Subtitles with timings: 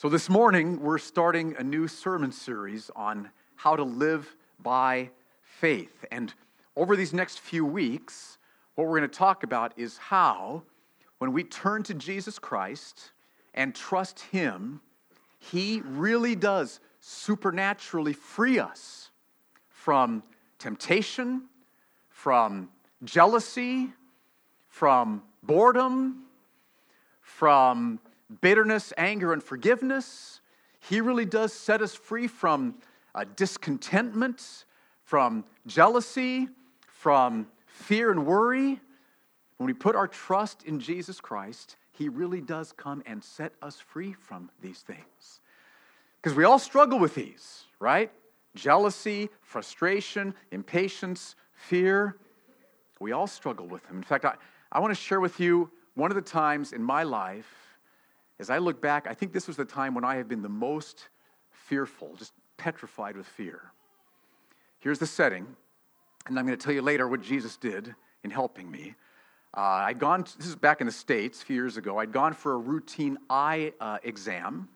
[0.00, 5.10] So, this morning, we're starting a new sermon series on how to live by
[5.42, 6.04] faith.
[6.12, 6.32] And
[6.76, 8.38] over these next few weeks,
[8.76, 10.62] what we're going to talk about is how,
[11.18, 13.10] when we turn to Jesus Christ
[13.54, 14.80] and trust Him,
[15.40, 19.10] He really does supernaturally free us
[19.68, 20.22] from
[20.60, 21.48] temptation,
[22.08, 22.68] from
[23.02, 23.88] jealousy,
[24.68, 26.22] from boredom,
[27.20, 27.98] from
[28.40, 30.40] bitterness, anger, and forgiveness.
[30.80, 32.76] He really does set us free from
[33.14, 34.64] uh, discontentment,
[35.04, 36.48] from jealousy,
[36.86, 38.80] from fear and worry.
[39.56, 43.80] When we put our trust in Jesus Christ, He really does come and set us
[43.80, 45.40] free from these things.
[46.22, 48.10] Because we all struggle with these, right?
[48.54, 52.16] Jealousy, frustration, impatience, fear.
[53.00, 53.96] We all struggle with them.
[53.96, 54.34] In fact, I,
[54.70, 57.67] I want to share with you one of the times in my life
[58.40, 60.48] as I look back, I think this was the time when I have been the
[60.48, 61.08] most
[61.50, 63.72] fearful, just petrified with fear.
[64.78, 65.46] Here's the setting,
[66.26, 68.94] and I'm going to tell you later what Jesus did in helping me.
[69.56, 72.32] Uh, I'd gone, this is back in the States a few years ago, I'd gone
[72.32, 74.68] for a routine eye uh, exam,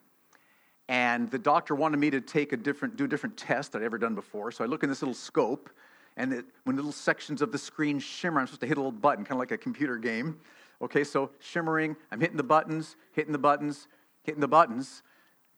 [0.89, 3.85] and the doctor wanted me to take a different, do a different test that I'd
[3.85, 4.51] ever done before.
[4.51, 5.71] So I look in this little scope,
[6.17, 8.93] and it, when little sections of the screen shimmer, I'm supposed to hit a little
[8.93, 10.39] button, kind of like a computer game.
[10.83, 13.87] Okay, so shimmering, I'm hitting the buttons, hitting the buttons,
[14.25, 15.03] hitting the buttons.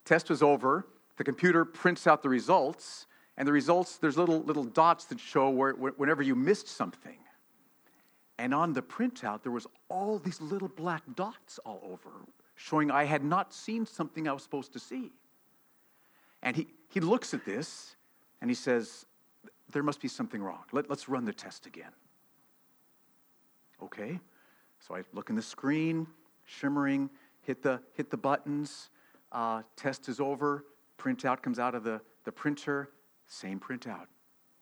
[0.05, 0.87] Test was over.
[1.17, 5.49] The computer prints out the results, and the results, there's little, little dots that show
[5.49, 7.17] where, whenever you missed something.
[8.39, 12.11] And on the printout, there was all these little black dots all over,
[12.57, 15.13] showing I had not seen something I was supposed to see.
[16.43, 17.97] And he, he looks at this
[18.41, 19.07] and he says,
[19.71, 20.65] There must be something wrong.
[20.73, 21.93] Let, let's run the test again.
[23.83, 24.21] Okay.
[24.87, 26.07] So I look in the screen,
[26.45, 27.09] shimmering,
[27.41, 28.91] hit the, hit the buttons,
[29.33, 30.67] uh, test is over,
[30.99, 32.91] printout comes out of the, the printer,
[33.27, 34.07] same printout.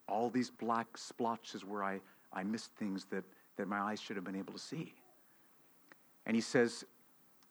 [0.07, 1.99] All these black splotches where I,
[2.31, 3.25] I missed things that,
[3.57, 4.93] that my eyes should have been able to see.
[6.25, 6.85] And he says,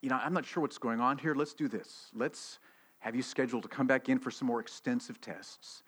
[0.01, 1.35] You know, I'm not sure what's going on here.
[1.35, 2.11] Let's do this.
[2.15, 2.59] Let's
[3.01, 5.83] have you scheduled to come back in for some more extensive tests,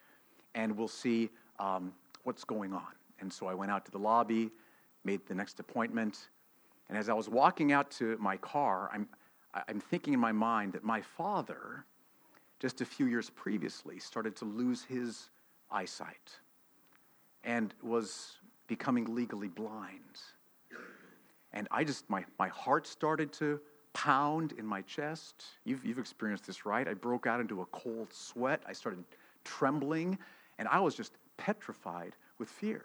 [0.55, 2.93] and we'll see um, what's going on.
[3.21, 4.51] And so I went out to the lobby,
[5.05, 6.28] made the next appointment,
[6.94, 9.09] and as I was walking out to my car, I'm,
[9.66, 11.84] I'm thinking in my mind that my father,
[12.60, 15.31] just a few years previously, started to lose his
[15.72, 16.38] eyesight
[17.43, 18.37] and was
[18.69, 20.21] becoming legally blind.
[21.53, 23.59] And I just, my, my heart started to
[23.93, 25.47] pound in my chest.
[25.65, 26.87] You've, you've experienced this, right?
[26.87, 28.62] I broke out into a cold sweat.
[28.69, 29.03] I started
[29.43, 30.16] trembling,
[30.60, 32.84] and I was just petrified with fear.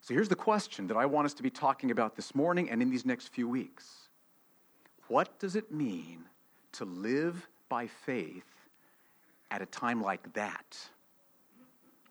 [0.00, 2.80] So here's the question that I want us to be talking about this morning and
[2.80, 4.08] in these next few weeks
[5.08, 6.24] What does it mean
[6.72, 8.44] to live by faith
[9.50, 10.78] at a time like that?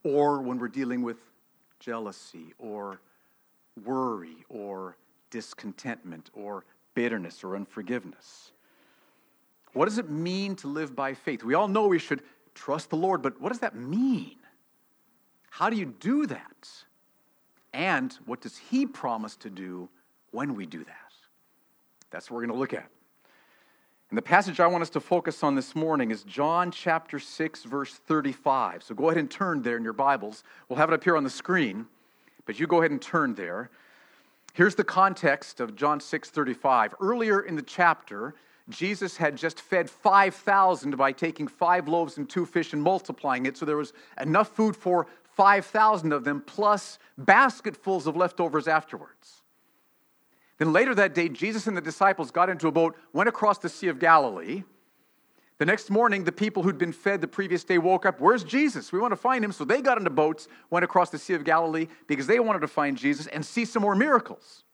[0.04, 1.18] Or when we're dealing with
[1.80, 3.00] jealousy or
[3.86, 4.98] worry or
[5.30, 8.52] discontentment or bitterness or unforgiveness.
[9.74, 11.44] What does it mean to live by faith?
[11.44, 12.24] We all know we should
[12.56, 14.38] trust the Lord, but what does that mean?
[15.50, 16.70] How do you do that?
[17.74, 19.90] And what does he promise to do
[20.32, 20.96] when we do that?
[22.12, 22.90] That's what we're going to look at.
[24.10, 27.64] And the passage I want us to focus on this morning is John chapter 6,
[27.66, 28.82] verse 35.
[28.82, 30.44] So go ahead and turn there in your Bibles.
[30.68, 31.86] We'll have it up here on the screen,
[32.48, 33.70] but you go ahead and turn there.
[34.54, 36.96] Here's the context of John 6, 35.
[37.00, 38.34] Earlier in the chapter,
[38.70, 43.58] Jesus had just fed 5,000 by taking five loaves and two fish and multiplying it.
[43.58, 45.06] So there was enough food for
[45.40, 49.42] 5,000 of them, plus basketfuls of leftovers afterwards.
[50.58, 53.70] Then later that day, Jesus and the disciples got into a boat, went across the
[53.70, 54.64] Sea of Galilee.
[55.58, 58.92] The next morning, the people who'd been fed the previous day woke up, Where's Jesus?
[58.92, 59.54] We want to find him.
[59.54, 62.68] So they got into boats, went across the Sea of Galilee because they wanted to
[62.68, 64.66] find Jesus and see some more miracles.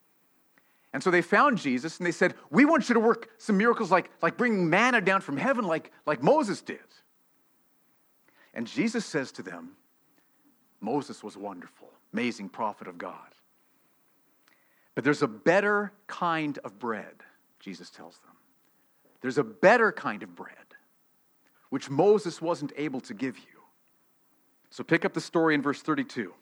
[0.92, 3.92] And so they found Jesus and they said, We want you to work some miracles
[3.92, 6.80] like, like bringing manna down from heaven, like, like Moses did.
[8.52, 9.76] And Jesus says to them,
[10.80, 13.34] Moses was wonderful, amazing prophet of God.
[14.94, 17.22] But there's a better kind of bread,
[17.60, 18.32] Jesus tells them.
[19.20, 20.56] There's a better kind of bread,
[21.70, 23.60] which Moses wasn't able to give you.
[24.70, 26.32] So pick up the story in verse 32.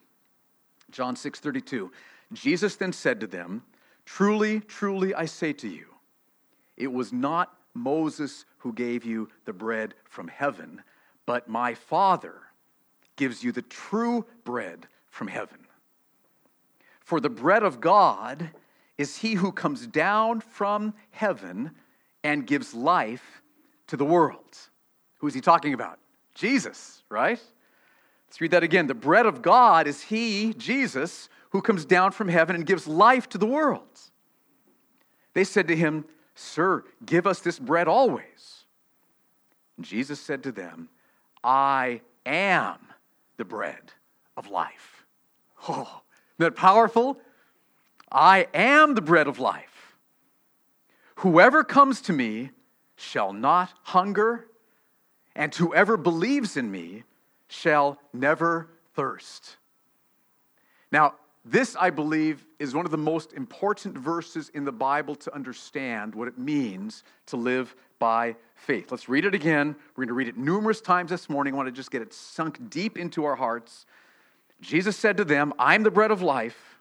[0.91, 1.91] John 6 32.
[2.33, 3.63] Jesus then said to them,
[4.05, 5.87] Truly, truly, I say to you,
[6.77, 10.83] it was not Moses who gave you the bread from heaven,
[11.27, 12.35] but my Father
[13.17, 15.59] gives you the true bread from heaven.
[17.01, 18.51] For the bread of God
[18.97, 21.73] is he who comes down from heaven
[22.23, 23.43] and gives life
[23.89, 24.59] to the world.
[25.19, 25.99] Who is he talking about?
[26.35, 27.41] Jesus, right?
[28.27, 28.87] Let's read that again.
[28.87, 33.29] The bread of God is he, Jesus, who comes down from heaven and gives life
[33.29, 34.01] to the world.
[35.35, 38.65] They said to him, Sir, give us this bread always.
[39.77, 40.89] And Jesus said to them,
[41.43, 42.79] I am
[43.37, 43.93] the bread
[44.37, 45.05] of life.
[45.69, 46.03] Oh,
[46.39, 47.19] isn't that powerful?
[48.11, 49.97] I am the bread of life.
[51.17, 52.51] Whoever comes to me
[52.97, 54.47] shall not hunger,
[55.35, 57.05] and whoever believes in me
[57.49, 59.57] shall never thirst.
[60.93, 61.15] Now,
[61.45, 66.15] this, I believe, is one of the most important verses in the Bible to understand
[66.15, 68.91] what it means to live by faith.
[68.91, 69.77] Let's read it again.
[69.95, 71.53] We're going to read it numerous times this morning.
[71.53, 73.85] I want to just get it sunk deep into our hearts.
[74.63, 76.79] Jesus said to them, I'm the bread of life.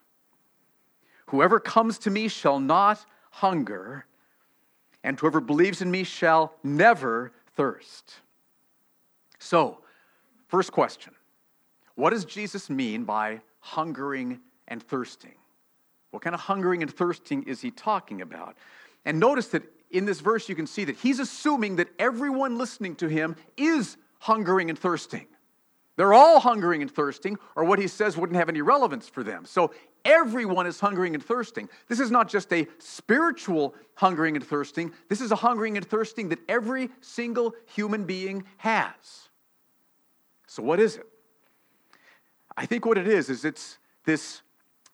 [1.26, 4.06] Whoever comes to me shall not hunger,
[5.02, 8.14] and whoever believes in me shall never thirst.
[9.38, 9.80] So,
[10.48, 11.12] first question
[11.96, 15.34] What does Jesus mean by hungering and thirsting?
[16.10, 18.56] What kind of hungering and thirsting is he talking about?
[19.04, 22.96] And notice that in this verse, you can see that he's assuming that everyone listening
[22.96, 25.26] to him is hungering and thirsting.
[25.96, 29.44] They're all hungering and thirsting, or what he says wouldn't have any relevance for them.
[29.44, 29.72] So
[30.04, 31.68] everyone is hungering and thirsting.
[31.88, 36.28] This is not just a spiritual hungering and thirsting, this is a hungering and thirsting
[36.30, 39.28] that every single human being has.
[40.48, 41.06] So, what is it?
[42.56, 44.42] I think what it is is it's this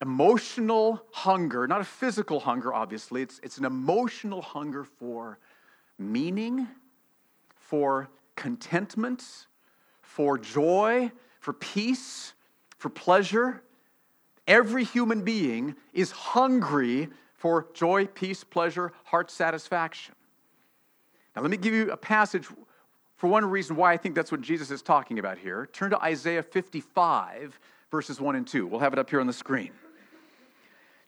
[0.00, 5.38] emotional hunger, not a physical hunger, obviously, it's, it's an emotional hunger for
[5.98, 6.66] meaning,
[7.54, 9.46] for contentment
[10.10, 12.34] for joy, for peace,
[12.78, 13.62] for pleasure.
[14.48, 20.16] Every human being is hungry for joy, peace, pleasure, heart satisfaction.
[21.36, 22.48] Now, let me give you a passage
[23.16, 25.68] for one reason why I think that's what Jesus is talking about here.
[25.72, 27.60] Turn to Isaiah 55,
[27.92, 28.66] verses 1 and 2.
[28.66, 29.70] We'll have it up here on the screen.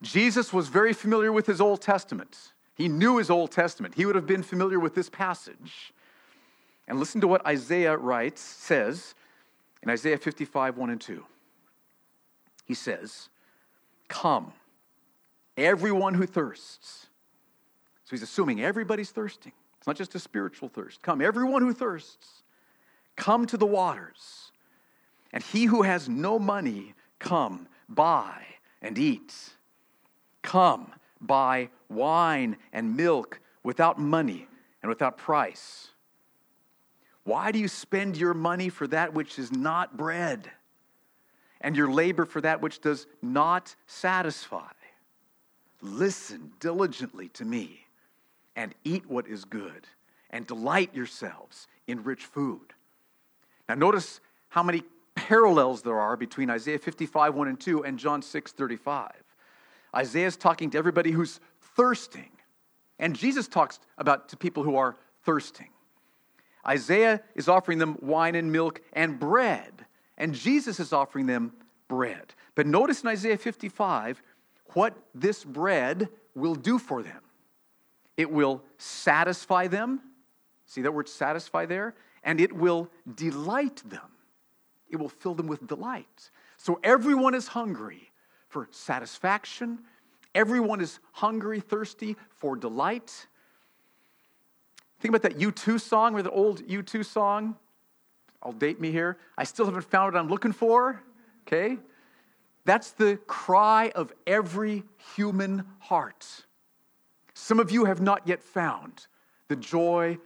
[0.02, 2.52] Jesus was very familiar with his Old Testament.
[2.75, 3.94] He knew his Old Testament.
[3.94, 5.94] He would have been familiar with this passage.
[6.88, 9.14] And listen to what Isaiah writes, says
[9.82, 11.25] in Isaiah 55, 1 and 2.
[12.64, 13.28] He says,
[14.08, 14.52] Come,
[15.56, 17.06] everyone who thirsts.
[18.05, 19.52] So he's assuming everybody's thirsting.
[19.78, 21.02] It's not just a spiritual thirst.
[21.02, 22.43] Come, everyone who thirsts,
[23.16, 24.50] come to the waters.
[25.32, 28.44] And he who has no money, come, buy
[28.81, 29.34] and eat.
[30.43, 34.49] Come, buy wine and milk without money
[34.83, 35.89] and without price.
[37.25, 40.50] Why do you spend your money for that which is not bread,
[41.61, 44.73] and your labor for that which does not satisfy?
[45.81, 47.87] Listen diligently to me,
[48.56, 49.87] and eat what is good,
[50.31, 52.73] and delight yourselves in rich food.
[53.69, 54.83] Now, notice how many
[55.15, 59.12] parallels there are between Isaiah 55, 1 and 2, and John 6, 35.
[59.94, 61.41] Isaiah is talking to everybody who's
[61.77, 62.31] thirsting,
[62.99, 65.69] and Jesus talks about to people who are thirsting.
[66.67, 69.87] Isaiah is offering them wine and milk and bread,
[70.17, 71.53] and Jesus is offering them
[71.89, 72.35] bread.
[72.55, 74.23] But notice in Isaiah 55
[74.75, 77.21] what this bread will do for them
[78.17, 80.00] it will satisfy them.
[80.67, 81.94] See that word satisfy there?
[82.22, 84.13] And it will delight them.
[84.89, 86.31] It will fill them with delight.
[86.56, 88.11] So everyone is hungry
[88.53, 89.79] for satisfaction.
[90.35, 93.27] Everyone is hungry, thirsty for delight.
[95.01, 97.56] Think about that U2 song, or the old U2 song.
[98.43, 99.19] I'll date me here.
[99.39, 101.03] I still haven't found what I'm looking for.
[101.47, 101.79] Okay?
[102.65, 104.85] That's the cry of every
[105.17, 106.44] human heart.
[107.35, 109.06] Some of you have not yet found
[109.49, 110.19] the joy,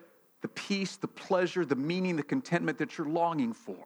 [0.42, 3.84] the peace, the pleasure, the meaning, the contentment that you're longing for.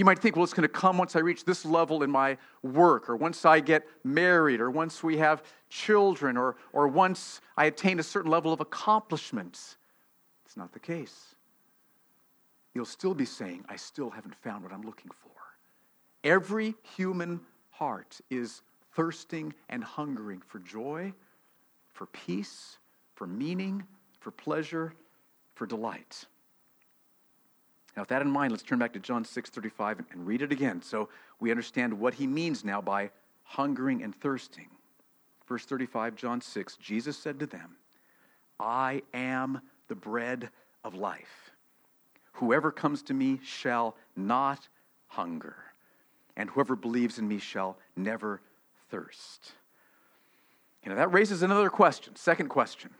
[0.00, 2.38] You might think, well, it's going to come once I reach this level in my
[2.62, 7.66] work, or once I get married, or once we have children, or, or once I
[7.66, 9.76] attain a certain level of accomplishment.
[10.46, 11.34] It's not the case.
[12.72, 15.32] You'll still be saying, I still haven't found what I'm looking for.
[16.24, 17.38] Every human
[17.68, 18.62] heart is
[18.94, 21.12] thirsting and hungering for joy,
[21.92, 22.78] for peace,
[23.16, 23.82] for meaning,
[24.18, 24.94] for pleasure,
[25.56, 26.24] for delight.
[28.00, 30.80] Now, with that in mind, let's turn back to John 6:35 and read it again
[30.80, 33.10] so we understand what he means now by
[33.42, 34.70] hungering and thirsting.
[35.46, 37.76] Verse 35, John 6, Jesus said to them,
[38.58, 40.48] I am the bread
[40.82, 41.50] of life.
[42.32, 44.66] Whoever comes to me shall not
[45.08, 45.56] hunger,
[46.38, 48.40] and whoever believes in me shall never
[48.90, 49.52] thirst.
[50.82, 52.16] You know, that raises another question.
[52.16, 52.92] Second question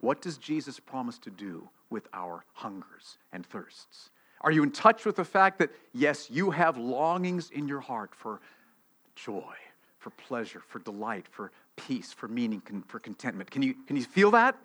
[0.00, 4.10] What does Jesus promise to do with our hungers and thirsts?
[4.42, 8.14] Are you in touch with the fact that, yes, you have longings in your heart
[8.14, 8.40] for
[9.14, 9.54] joy,
[9.98, 13.50] for pleasure, for delight, for peace, for meaning, for contentment?
[13.50, 14.56] Can you, can you feel that?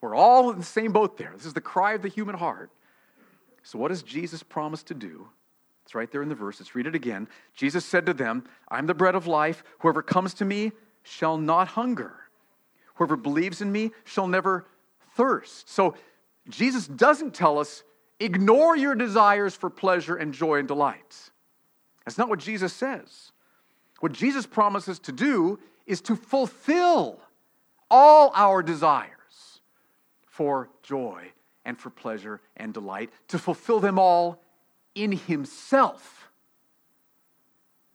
[0.00, 1.32] We're all in the same boat there.
[1.34, 2.70] This is the cry of the human heart.
[3.62, 5.28] So, what does Jesus promise to do?
[5.84, 6.60] It's right there in the verse.
[6.60, 7.26] Let's read it again.
[7.54, 9.64] Jesus said to them, I'm the bread of life.
[9.80, 10.72] Whoever comes to me
[11.02, 12.14] shall not hunger.
[12.94, 14.66] Whoever believes in me shall never
[15.14, 15.68] thirst.
[15.68, 15.94] So,
[16.48, 17.82] Jesus doesn't tell us,
[18.20, 21.30] ignore your desires for pleasure and joy and delight.
[22.04, 23.32] That's not what Jesus says.
[24.00, 27.20] What Jesus promises to do is to fulfill
[27.90, 29.60] all our desires
[30.26, 31.32] for joy
[31.64, 34.42] and for pleasure and delight, to fulfill them all
[34.94, 36.28] in Himself.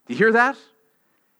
[0.08, 0.58] Do you hear that?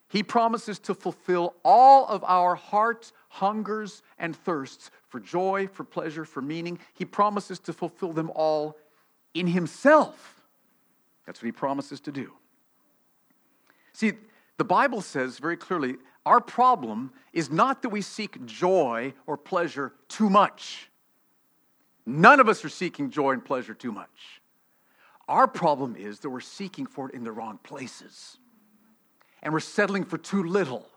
[0.10, 6.26] He promises to fulfill all of our heart's hungers and thirsts for joy, for pleasure,
[6.26, 6.80] for meaning.
[6.96, 8.76] He promises to fulfill them all
[9.36, 10.42] in Himself.
[11.26, 12.34] That's what He promises to do.
[13.94, 14.14] See,
[14.58, 19.94] the Bible says very clearly our problem is not that we seek joy or pleasure
[20.08, 20.90] too much.
[22.06, 24.42] None of us are seeking joy and pleasure too much.
[25.28, 28.40] Our problem is that we're seeking for it in the wrong places.
[29.42, 30.88] And we're settling for too little.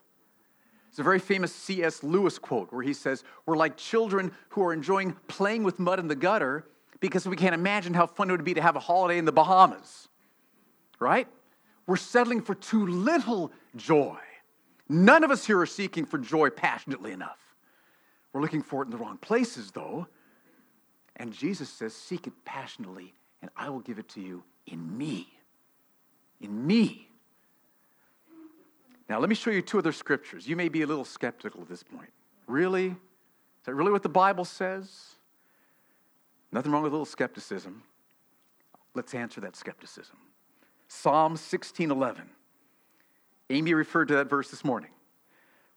[0.89, 2.03] It's a very famous C.S.
[2.03, 6.09] Lewis quote where he says, We're like children who are enjoying playing with mud in
[6.09, 6.67] the gutter
[7.01, 9.33] because we can't imagine how fun it would be to have a holiday in the
[9.33, 10.09] Bahamas.
[11.01, 11.27] Right?
[11.87, 14.19] We're settling for too little joy.
[14.89, 17.39] None of us here are seeking for joy passionately enough.
[18.33, 20.07] We're looking for it in the wrong places, though.
[21.17, 25.29] And Jesus says, Seek it passionately, and I will give it to you in me.
[26.41, 27.09] In me.
[29.09, 30.49] Now, let me show you two other scriptures.
[30.49, 32.11] You may be a little skeptical at this point.
[32.47, 32.87] Really?
[32.87, 35.17] Is that really what the Bible says?
[36.51, 37.83] Nothing wrong with a little skepticism.
[38.95, 40.17] Let's answer that skepticism.
[40.89, 42.29] Psalm 16:11.
[43.51, 44.91] Amy referred to that verse this morning.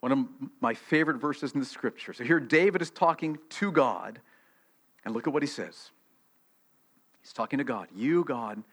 [0.01, 0.19] One of
[0.61, 2.13] my favorite verses in the scripture.
[2.13, 4.19] So here David is talking to God
[5.03, 5.91] and look at what he says.
[7.21, 7.87] He's talking to God.
[7.95, 8.63] You, God,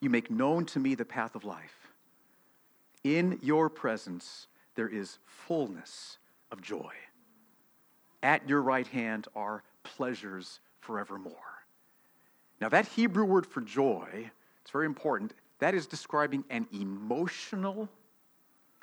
[0.00, 1.79] you make known to me the path of life.
[3.04, 6.18] In your presence, there is fullness
[6.50, 6.92] of joy.
[8.22, 11.34] At your right hand are pleasures forevermore.
[12.60, 14.30] Now, that Hebrew word for joy,
[14.60, 15.32] it's very important.
[15.60, 17.88] That is describing an emotional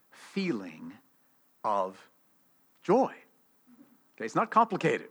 [0.09, 0.93] feeling
[1.63, 1.97] of
[2.81, 3.13] joy.
[4.15, 5.09] Okay, it's not complicated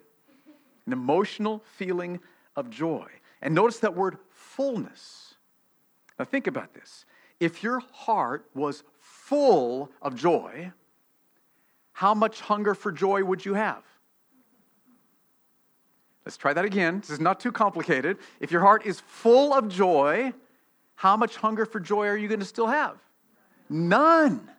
[0.86, 2.20] an emotional feeling
[2.54, 3.06] of joy.
[3.42, 5.34] And notice that word fullness.
[6.18, 7.04] Now, think about this.
[7.40, 10.72] If your heart was full of joy,
[11.92, 13.82] how much hunger for joy would you have?
[16.24, 17.00] Let's try that again.
[17.00, 18.18] This is not too complicated.
[18.40, 20.32] If your heart is full of joy,
[20.96, 22.96] how much hunger for joy are you going to still have?
[23.68, 24.50] None.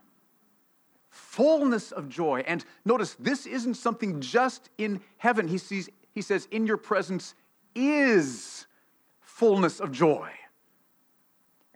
[1.09, 2.43] Fullness of joy.
[2.47, 5.47] And notice, this isn't something just in heaven.
[5.47, 7.35] He sees he says, In your presence
[7.75, 8.65] is
[9.21, 10.31] fullness of joy.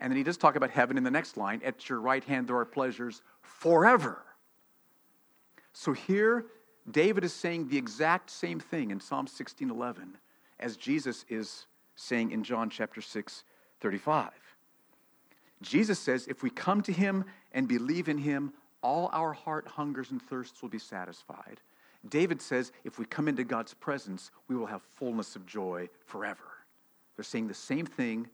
[0.02, 2.48] And then he does talk about heaven in the next line at your right hand
[2.48, 4.24] there are pleasures forever.
[5.74, 6.46] So here,
[6.90, 10.16] David is saying the exact same thing in Psalm 16:11
[10.60, 13.44] as Jesus is saying in John chapter 6,
[13.80, 14.32] 35.
[15.62, 20.10] Jesus says, if we come to him and believe in him, all our heart hungers
[20.10, 21.62] and thirsts will be satisfied.
[22.10, 26.42] David says, if we come into God's presence, we will have fullness of joy forever.
[27.16, 28.28] They're saying the same thing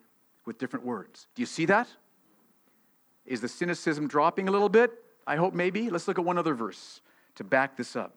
[0.48, 1.28] with different words.
[1.36, 1.88] Do you see that?
[3.26, 4.92] Is the cynicism dropping a little bit?
[5.28, 5.90] I hope maybe.
[5.90, 7.02] Let's look at one other verse
[7.36, 8.16] to back this up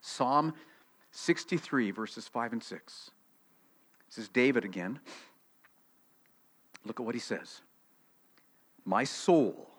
[0.00, 0.52] Psalm
[1.12, 3.10] 63, verses 5 and 6.
[4.08, 4.98] This is David again.
[6.84, 7.62] Look at what he says
[8.84, 9.70] My soul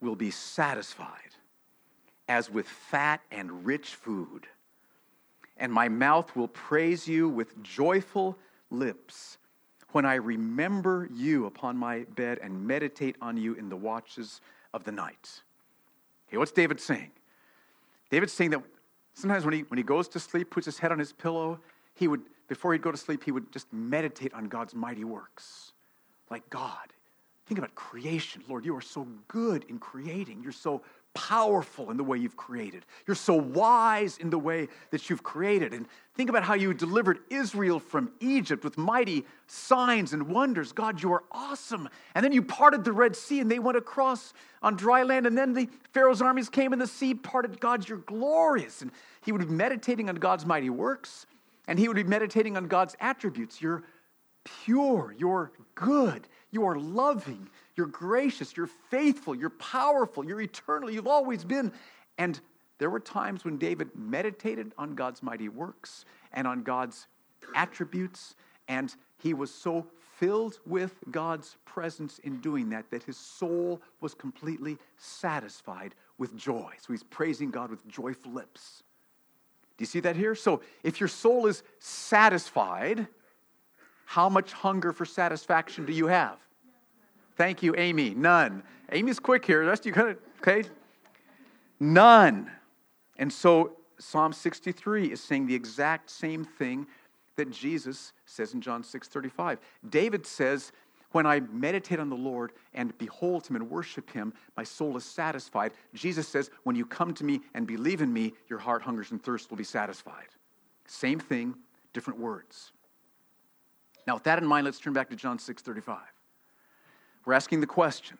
[0.00, 1.34] will be satisfied
[2.28, 4.46] as with fat and rich food.
[5.60, 8.38] And my mouth will praise you with joyful
[8.70, 9.38] lips
[9.92, 14.40] when I remember you upon my bed and meditate on you in the watches
[14.74, 15.42] of the night.
[16.28, 17.10] Okay, what's David saying?
[18.10, 18.62] David's saying that
[19.14, 21.58] sometimes when he, when he goes to sleep, puts his head on his pillow,
[21.94, 25.72] he would, before he'd go to sleep, he would just meditate on God's mighty works.
[26.30, 26.92] Like God,
[27.46, 28.42] think about creation.
[28.48, 30.42] Lord, you are so good in creating.
[30.42, 30.82] You're so
[31.18, 32.86] powerful in the way you've created.
[33.04, 35.74] You're so wise in the way that you've created.
[35.74, 40.70] And think about how you delivered Israel from Egypt with mighty signs and wonders.
[40.70, 41.88] God, you are awesome.
[42.14, 44.32] And then you parted the Red Sea and they went across
[44.62, 45.26] on dry land.
[45.26, 47.60] And then the Pharaoh's armies came and the sea parted.
[47.60, 48.80] God, you're glorious.
[48.82, 48.92] And
[49.24, 51.26] he would be meditating on God's mighty works.
[51.66, 53.60] And he would be meditating on God's attributes.
[53.60, 53.82] You're
[54.64, 61.06] pure, you're good, you are loving, you're gracious, you're faithful, you're powerful, you're eternal, you've
[61.06, 61.72] always been.
[62.18, 62.38] And
[62.78, 67.06] there were times when David meditated on God's mighty works and on God's
[67.54, 68.34] attributes,
[68.66, 74.14] and he was so filled with God's presence in doing that that his soul was
[74.14, 76.72] completely satisfied with joy.
[76.80, 78.82] So he's praising God with joyful lips.
[79.76, 80.34] Do you see that here?
[80.34, 83.06] So if your soul is satisfied,
[84.06, 86.38] how much hunger for satisfaction do you have?
[87.38, 88.14] Thank you, Amy.
[88.14, 88.64] None.
[88.90, 89.62] Amy's quick here.
[89.62, 90.68] The rest of you kind of, okay?
[91.78, 92.50] None.
[93.16, 96.88] And so Psalm 63 is saying the exact same thing
[97.36, 99.60] that Jesus says in John 6:35.
[99.88, 100.72] David says,
[101.12, 105.04] "When I meditate on the Lord and behold him and worship him, my soul is
[105.04, 109.12] satisfied." Jesus says, "When you come to me and believe in me, your heart hungers
[109.12, 110.30] and thirsts will be satisfied."
[110.86, 111.54] Same thing,
[111.92, 112.72] different words.
[114.08, 116.17] Now, with that in mind, let's turn back to John 6:35.
[117.28, 118.16] We're asking the question,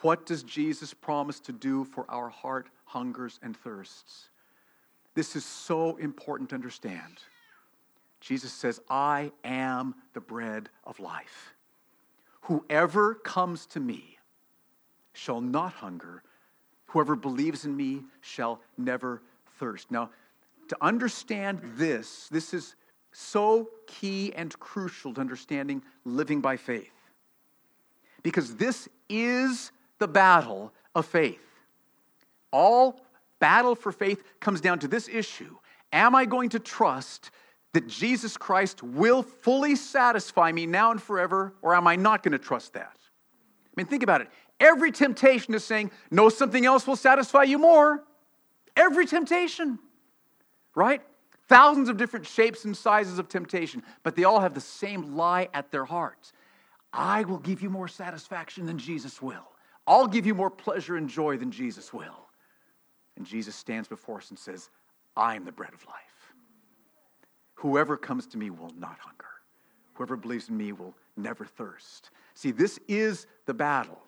[0.00, 4.30] what does Jesus promise to do for our heart hungers and thirsts?
[5.14, 7.18] This is so important to understand.
[8.20, 11.54] Jesus says, I am the bread of life.
[12.40, 14.18] Whoever comes to me
[15.12, 16.24] shall not hunger.
[16.86, 19.22] Whoever believes in me shall never
[19.60, 19.92] thirst.
[19.92, 20.10] Now,
[20.66, 22.74] to understand this, this is
[23.12, 26.90] so key and crucial to understanding living by faith.
[28.26, 31.38] Because this is the battle of faith.
[32.50, 33.00] All
[33.38, 35.56] battle for faith comes down to this issue
[35.92, 37.30] Am I going to trust
[37.72, 42.32] that Jesus Christ will fully satisfy me now and forever, or am I not going
[42.32, 42.96] to trust that?
[42.96, 44.28] I mean, think about it.
[44.58, 48.02] Every temptation is saying, no, something else will satisfy you more.
[48.76, 49.78] Every temptation,
[50.74, 51.00] right?
[51.48, 55.48] Thousands of different shapes and sizes of temptation, but they all have the same lie
[55.54, 56.32] at their hearts.
[56.96, 59.52] I will give you more satisfaction than Jesus will.
[59.86, 62.28] I'll give you more pleasure and joy than Jesus will.
[63.16, 64.70] And Jesus stands before us and says,
[65.16, 66.34] I am the bread of life.
[67.54, 69.24] Whoever comes to me will not hunger.
[69.94, 72.10] Whoever believes in me will never thirst.
[72.34, 73.98] See, this is the battle.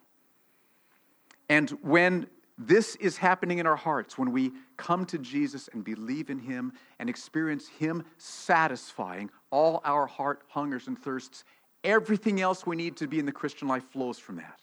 [1.49, 2.27] And when
[2.59, 6.73] this is happening in our hearts, when we come to Jesus and believe in him
[6.99, 11.45] and experience him satisfying all our heart hungers and thirsts,
[11.89, 14.61] everything else we need to be in the Christian life flows from that.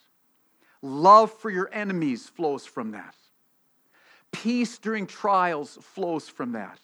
[0.81, 3.15] Love for your enemies flows from that.
[4.31, 6.79] Peace during trials flows from that.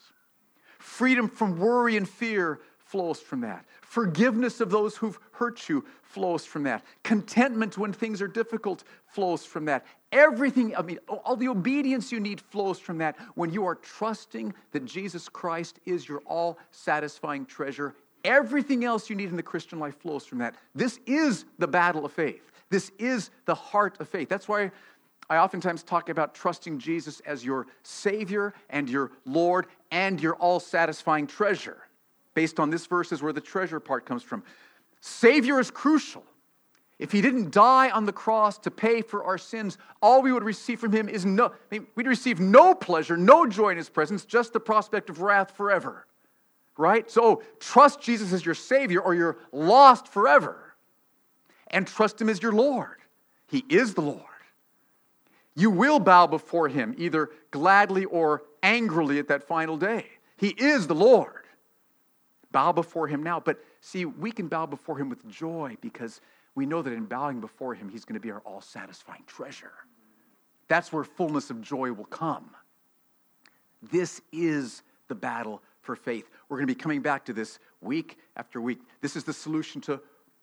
[0.79, 3.65] Freedom from worry and fear flows from that.
[3.81, 6.83] Forgiveness of those who've hurt you flows from that.
[7.03, 9.85] Contentment when things are difficult flows from that.
[10.11, 14.53] Everything, I mean, all the obedience you need flows from that when you are trusting
[14.71, 17.95] that Jesus Christ is your all satisfying treasure.
[18.23, 20.55] Everything else you need in the Christian life flows from that.
[20.75, 22.51] This is the battle of faith.
[22.69, 24.29] This is the heart of faith.
[24.29, 24.71] That's why
[25.29, 30.59] I oftentimes talk about trusting Jesus as your Savior and your Lord and your all
[30.59, 31.77] satisfying treasure.
[32.33, 34.43] Based on this verse is where the treasure part comes from.
[35.01, 36.23] Savior is crucial.
[36.99, 40.43] If he didn't die on the cross to pay for our sins, all we would
[40.43, 43.89] receive from him is no, I mean, we'd receive no pleasure, no joy in his
[43.89, 46.05] presence, just the prospect of wrath forever.
[46.77, 47.09] Right?
[47.09, 50.73] So oh, trust Jesus as your Savior or you're lost forever.
[51.67, 52.97] And trust him as your Lord.
[53.47, 54.23] He is the Lord.
[55.55, 60.05] You will bow before him, either gladly or angrily at that final day.
[60.37, 61.45] He is the Lord.
[62.51, 63.39] Bow before him now.
[63.39, 66.21] But see, we can bow before him with joy because
[66.55, 69.71] we know that in bowing before him, he's going to be our all satisfying treasure.
[70.67, 72.51] That's where fullness of joy will come.
[73.91, 76.29] This is the battle for faith.
[76.47, 78.79] We're going to be coming back to this week after week.
[79.01, 79.99] This is the solution to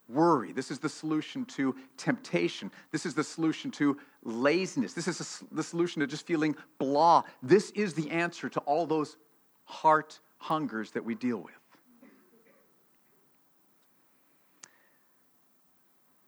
[0.08, 0.52] worry.
[0.52, 2.70] This is the solution to temptation.
[2.92, 4.94] This is the solution to laziness.
[4.94, 7.22] This is the solution to just feeling blah.
[7.42, 9.16] This is the answer to all those
[9.64, 11.52] heart hungers that we deal with.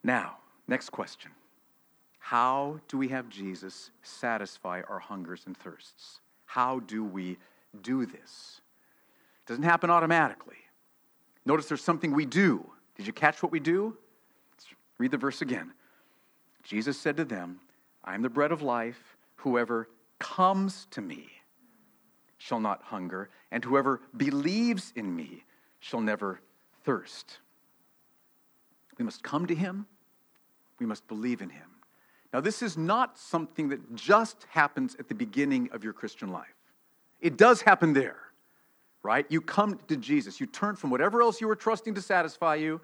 [0.02, 1.30] Now, next question.
[2.18, 6.20] How do we have Jesus satisfy our hungers and thirsts?
[6.44, 7.38] How do we
[7.82, 8.60] do this?
[9.50, 10.58] Doesn't happen automatically.
[11.44, 12.64] Notice there's something we do
[12.96, 13.96] did you catch what we do?
[14.52, 14.66] Let's
[14.98, 15.72] read the verse again.
[16.62, 17.58] Jesus said to them,
[18.04, 19.16] I am the bread of life.
[19.36, 19.88] Whoever
[20.20, 21.30] comes to me
[22.38, 25.44] shall not hunger, and whoever believes in me
[25.80, 26.40] shall never
[26.84, 27.38] thirst.
[28.98, 29.86] We must come to him,
[30.78, 31.70] we must believe in him.
[32.32, 36.54] Now, this is not something that just happens at the beginning of your Christian life.
[37.20, 38.29] It does happen there,
[39.02, 39.26] right?
[39.28, 40.40] You come to Jesus.
[40.40, 42.80] You turn from whatever else you were trusting to satisfy you.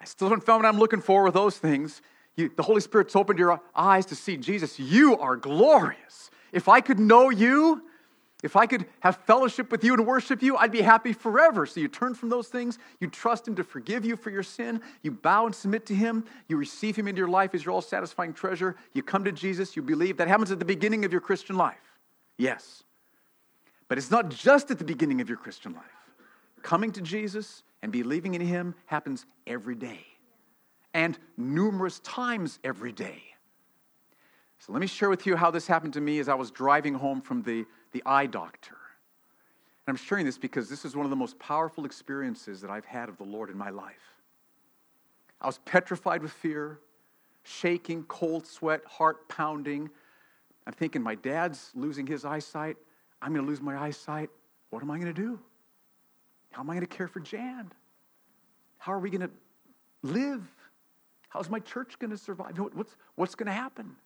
[0.00, 2.00] I still haven't found what I'm looking for with those things.
[2.36, 4.78] You, the Holy Spirit's opened your eyes to see Jesus.
[4.78, 6.30] You are glorious.
[6.52, 7.82] If I could know you,
[8.44, 11.66] if I could have fellowship with you and worship you, I'd be happy forever.
[11.66, 12.78] So you turn from those things.
[13.00, 14.80] You trust Him to forgive you for your sin.
[15.02, 16.24] You bow and submit to Him.
[16.46, 18.76] You receive Him into your life as your all satisfying treasure.
[18.92, 19.74] You come to Jesus.
[19.74, 20.18] You believe.
[20.18, 21.98] That happens at the beginning of your Christian life.
[22.36, 22.84] Yes.
[23.88, 25.84] But it's not just at the beginning of your Christian life.
[26.62, 30.04] Coming to Jesus and believing in Him happens every day
[30.94, 33.22] and numerous times every day.
[34.58, 36.94] So let me share with you how this happened to me as I was driving
[36.94, 38.76] home from the, the eye doctor.
[39.86, 42.84] And I'm sharing this because this is one of the most powerful experiences that I've
[42.84, 43.94] had of the Lord in my life.
[45.40, 46.80] I was petrified with fear,
[47.44, 49.88] shaking, cold sweat, heart pounding.
[50.66, 52.76] I'm thinking, my dad's losing his eyesight.
[53.20, 54.30] I'm going to lose my eyesight.
[54.70, 55.38] What am I going to do?
[56.52, 57.70] How am I going to care for Jan?
[58.78, 59.30] How are we going to
[60.02, 60.42] live?
[61.28, 62.58] How's my church going to survive?
[62.58, 63.96] What's, what's going to happen?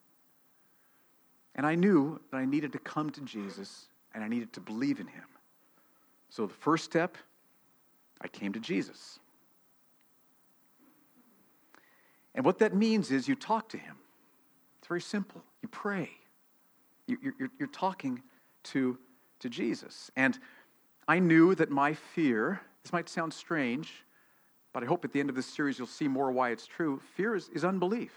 [1.55, 5.01] And I knew that I needed to come to Jesus and I needed to believe
[5.01, 5.25] in him.
[6.31, 7.17] So the first step,
[8.21, 9.19] I came to Jesus.
[12.35, 13.97] And what that means is you talk to him.
[14.79, 15.43] It's very simple.
[15.61, 16.11] You pray.
[17.07, 18.23] You, are you're talking
[18.65, 18.99] to,
[19.41, 20.11] to Jesus.
[20.17, 20.39] And
[21.09, 24.05] I knew that my fear, this might sound strange,
[24.73, 27.01] but I hope at the end of this series you'll see more why it's true.
[27.17, 28.13] Fear is, is unbelief,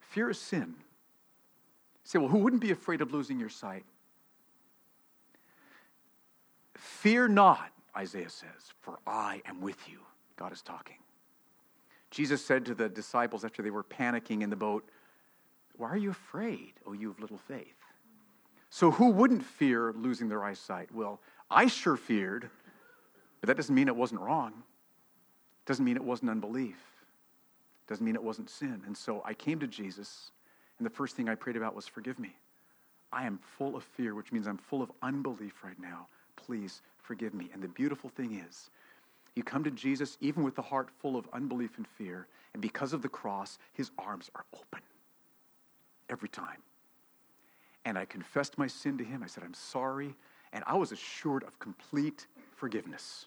[0.00, 0.74] fear is sin.
[0.78, 3.84] You say, well, who wouldn't be afraid of losing your sight?
[6.76, 9.98] Fear not, Isaiah says, for I am with you.
[10.36, 10.96] God is talking.
[12.10, 14.88] Jesus said to the disciples after they were panicking in the boat,
[15.76, 17.83] Why are you afraid, O you of little faith?
[18.74, 20.92] So, who wouldn't fear losing their eyesight?
[20.92, 22.50] Well, I sure feared,
[23.40, 24.52] but that doesn't mean it wasn't wrong.
[25.64, 26.74] Doesn't mean it wasn't unbelief.
[27.86, 28.82] Doesn't mean it wasn't sin.
[28.84, 30.32] And so I came to Jesus
[30.78, 32.34] and the first thing I prayed about was, Forgive me.
[33.12, 36.08] I am full of fear, which means I'm full of unbelief right now.
[36.34, 37.50] Please forgive me.
[37.54, 38.70] And the beautiful thing is,
[39.36, 42.92] you come to Jesus even with the heart full of unbelief and fear, and because
[42.92, 44.82] of the cross, his arms are open
[46.10, 46.58] every time.
[47.84, 49.22] And I confessed my sin to him.
[49.22, 50.14] I said, I'm sorry.
[50.52, 53.26] And I was assured of complete forgiveness.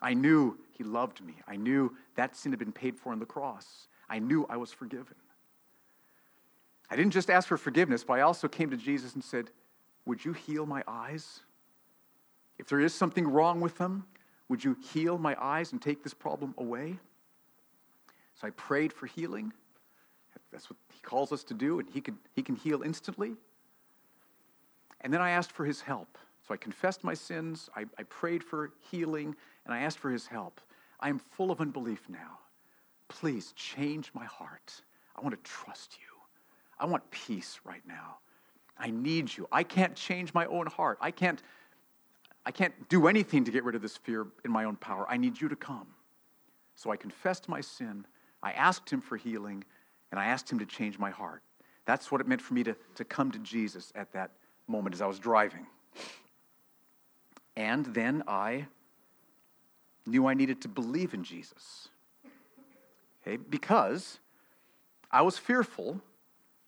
[0.00, 1.34] I knew he loved me.
[1.46, 3.88] I knew that sin had been paid for on the cross.
[4.08, 5.16] I knew I was forgiven.
[6.90, 9.50] I didn't just ask for forgiveness, but I also came to Jesus and said,
[10.06, 11.40] Would you heal my eyes?
[12.58, 14.06] If there is something wrong with them,
[14.48, 16.98] would you heal my eyes and take this problem away?
[18.34, 19.52] So I prayed for healing.
[20.50, 23.34] That's what he calls us to do, and he can, he can heal instantly.
[25.00, 26.18] And then I asked for his help.
[26.46, 30.26] So I confessed my sins, I, I prayed for healing, and I asked for his
[30.26, 30.60] help.
[30.98, 32.38] I am full of unbelief now.
[33.08, 34.82] Please change my heart.
[35.14, 36.06] I want to trust you.
[36.78, 38.18] I want peace right now.
[38.78, 39.46] I need you.
[39.52, 40.98] I can't change my own heart.
[41.00, 41.42] I can't,
[42.46, 45.06] I can't do anything to get rid of this fear in my own power.
[45.08, 45.88] I need you to come.
[46.76, 48.06] So I confessed my sin.
[48.42, 49.64] I asked him for healing,
[50.10, 51.42] and I asked him to change my heart.
[51.84, 54.30] That's what it meant for me to, to come to Jesus at that
[54.68, 55.66] moment as I was driving.
[57.56, 58.66] And then I
[60.06, 61.88] knew I needed to believe in Jesus.
[63.22, 63.36] Okay?
[63.36, 64.20] Because
[65.10, 66.00] I was fearful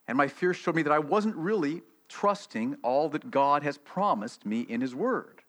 [0.08, 4.44] and my fear showed me that I wasn't really trusting all that God has promised
[4.44, 5.42] me in His Word.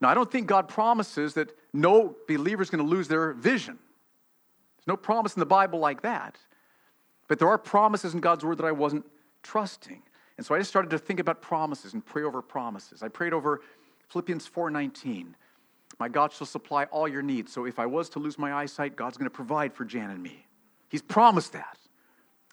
[0.00, 3.78] Now, I don't think God promises that no believer is going to lose their vision.
[4.78, 6.38] There's no promise in the Bible like that.
[7.28, 9.04] But there are promises in God's Word that I wasn't
[9.42, 10.02] trusting.
[10.36, 13.02] And so I just started to think about promises and pray over promises.
[13.02, 13.60] I prayed over
[14.08, 15.34] Philippians 4:19.
[15.98, 17.52] My God shall supply all your needs.
[17.52, 20.22] So if I was to lose my eyesight, God's going to provide for Jan and
[20.22, 20.46] me.
[20.88, 21.78] He's promised that.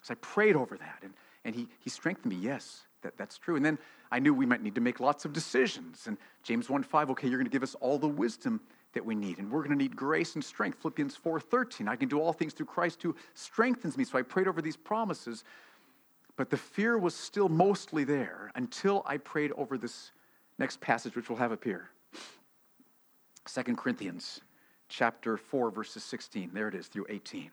[0.02, 2.40] So I prayed over that, and, and he, he strengthened me.
[2.40, 3.56] Yes, that, that's true.
[3.56, 3.80] And then
[4.12, 6.08] I knew we might need to make lots of decisions.
[6.08, 8.62] And James 1 5, okay, you're going to give us all the wisdom
[8.94, 9.40] that we need.
[9.40, 10.82] And we're going to need grace and strength.
[10.82, 14.04] Philippians 4 13, I can do all things through Christ who strengthens me.
[14.04, 15.44] So I prayed over these promises.
[16.36, 20.12] But the fear was still mostly there until I prayed over this
[20.58, 21.90] next passage, which we'll have up here.
[23.46, 24.42] 2 Corinthians
[24.90, 26.52] chapter 4, verses 16.
[26.54, 27.52] There it is, through 18.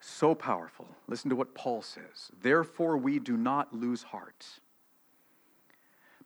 [0.00, 0.86] So powerful.
[1.08, 2.30] Listen to what Paul says.
[2.42, 4.46] Therefore, we do not lose heart.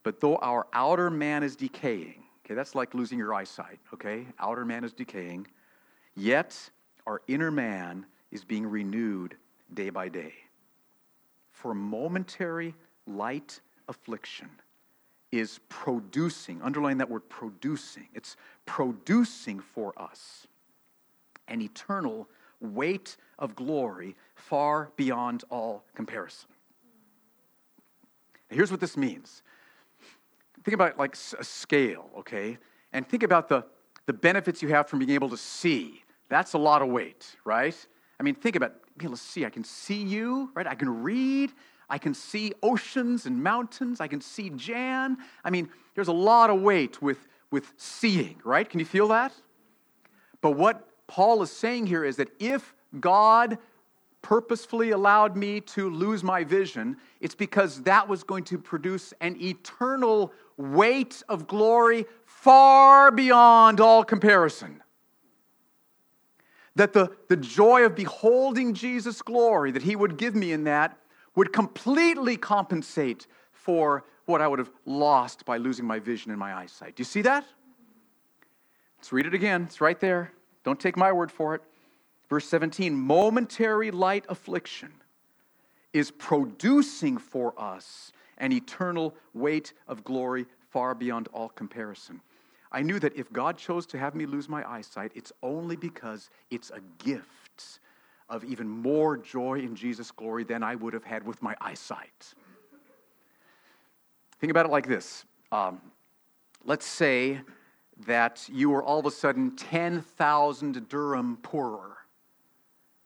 [0.02, 4.26] But though our outer man is decaying, okay, that's like losing your eyesight, okay?
[4.38, 5.46] Outer man is decaying,
[6.14, 6.70] yet
[7.06, 9.36] our inner man is being renewed
[9.74, 10.34] day by day.
[11.52, 12.74] For momentary
[13.06, 14.48] light affliction
[15.32, 18.08] is producing, underline that word producing.
[18.14, 20.46] It's producing for us
[21.48, 22.28] an eternal
[22.60, 26.48] weight of glory far beyond all comparison.
[28.48, 29.42] Here's what this means
[30.64, 32.56] think about like a scale, okay?
[32.92, 33.64] And think about the,
[34.06, 36.02] the benefits you have from being able to see.
[36.30, 37.76] That's a lot of weight, right?
[38.18, 39.44] I mean, think about being able to see.
[39.44, 40.66] I can see you, right?
[40.66, 41.52] I can read.
[41.88, 44.00] I can see oceans and mountains.
[44.00, 45.18] I can see Jan.
[45.44, 47.18] I mean, there's a lot of weight with,
[47.50, 48.68] with seeing, right?
[48.68, 49.32] Can you feel that?
[50.40, 53.58] But what Paul is saying here is that if God
[54.22, 59.36] purposefully allowed me to lose my vision, it's because that was going to produce an
[59.40, 64.82] eternal weight of glory far beyond all comparison.
[66.76, 70.98] That the, the joy of beholding Jesus' glory that he would give me in that
[71.36, 76.54] would completely compensate for what I would have lost by losing my vision and my
[76.54, 76.96] eyesight.
[76.96, 77.44] Do you see that?
[78.98, 79.64] Let's read it again.
[79.64, 80.32] It's right there.
[80.64, 81.62] Don't take my word for it.
[82.28, 84.92] Verse 17 momentary light affliction
[85.92, 92.20] is producing for us an eternal weight of glory far beyond all comparison.
[92.74, 96.28] I knew that if God chose to have me lose my eyesight, it's only because
[96.50, 97.78] it's a gift
[98.28, 102.34] of even more joy in Jesus' glory than I would have had with my eyesight.
[104.40, 105.24] Think about it like this.
[105.52, 105.80] Um,
[106.64, 107.40] let's say
[108.06, 111.98] that you were all of a sudden 10,000 dirham poorer.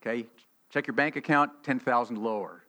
[0.01, 0.27] Okay?
[0.71, 2.63] Check your bank account, 10,000 lower.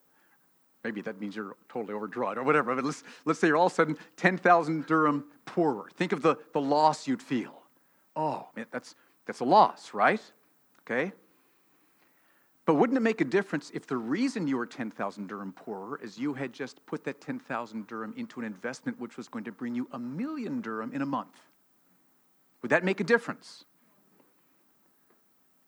[0.84, 3.74] Maybe that means you're totally overdrawn or whatever, but let's, let's say you're all of
[3.74, 5.89] a sudden 10,000 dirham poorer.
[5.96, 7.63] Think of the, the loss you'd feel.
[8.15, 10.22] Oh, man, that's, that's a loss, right?
[10.82, 11.12] Okay?
[12.65, 16.18] But wouldn't it make a difference if the reason you were 10,000 dirham poorer is
[16.18, 19.76] you had just put that 10,000 dirham into an investment which was going to bring
[19.76, 21.36] you a million dirham in a month?
[22.62, 23.65] Would that make a difference?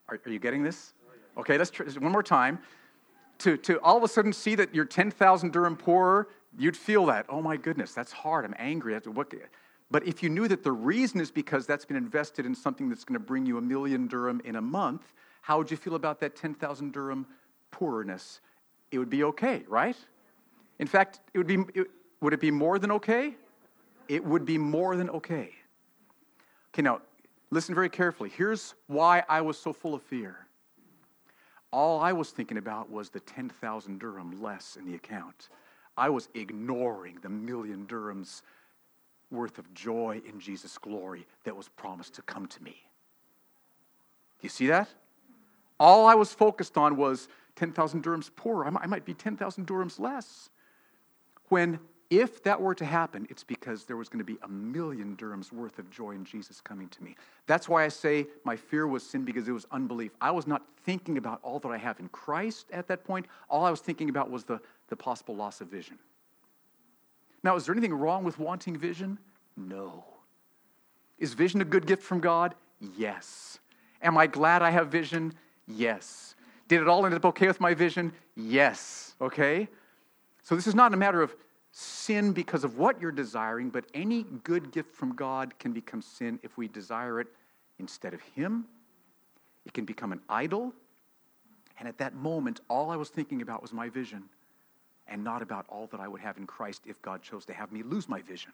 [0.07, 0.93] Are, are you getting this?
[1.37, 2.59] Okay, let's try one more time.
[3.41, 6.27] To, to all of a sudden see that you're 10,000 dirham poorer,
[6.57, 7.25] you'd feel that.
[7.27, 8.45] Oh my goodness, that's hard.
[8.45, 8.99] I'm angry.
[9.89, 13.03] But if you knew that the reason is because that's been invested in something that's
[13.03, 16.19] going to bring you a million dirham in a month, how would you feel about
[16.19, 17.25] that 10,000 dirham
[17.71, 18.41] poorness?
[18.91, 19.97] It would be okay, right?
[20.79, 21.87] In fact, it would be, it,
[22.21, 23.35] would it be more than okay?
[24.07, 25.51] It would be more than okay.
[26.73, 27.01] Okay, now
[27.49, 28.29] listen very carefully.
[28.29, 30.47] Here's why I was so full of fear.
[31.71, 35.49] All I was thinking about was the 10,000 dirham less in the account.
[35.97, 38.41] I was ignoring the million dirhams
[39.29, 42.75] worth of joy in Jesus' glory that was promised to come to me.
[44.39, 44.89] Do you see that?
[45.79, 48.67] All I was focused on was 10,000 dirhams poorer.
[48.67, 50.49] I might be 10,000 dirhams less.
[51.47, 51.79] When
[52.11, 55.53] if that were to happen, it's because there was going to be a million dirhams
[55.53, 57.15] worth of joy in Jesus coming to me.
[57.47, 60.11] That's why I say my fear was sin because it was unbelief.
[60.19, 63.27] I was not thinking about all that I have in Christ at that point.
[63.49, 65.97] All I was thinking about was the, the possible loss of vision.
[67.43, 69.17] Now, is there anything wrong with wanting vision?
[69.55, 70.03] No.
[71.17, 72.55] Is vision a good gift from God?
[72.97, 73.59] Yes.
[74.01, 75.33] Am I glad I have vision?
[75.65, 76.35] Yes.
[76.67, 78.11] Did it all end up okay with my vision?
[78.35, 79.15] Yes.
[79.21, 79.69] Okay?
[80.43, 81.33] So this is not a matter of
[81.71, 86.39] sin because of what you're desiring, but any good gift from God can become sin
[86.43, 87.27] if we desire it
[87.79, 88.65] instead of Him.
[89.65, 90.73] It can become an idol.
[91.79, 94.23] And at that moment, all I was thinking about was my vision
[95.07, 97.71] and not about all that I would have in Christ if God chose to have
[97.71, 98.51] me lose my vision.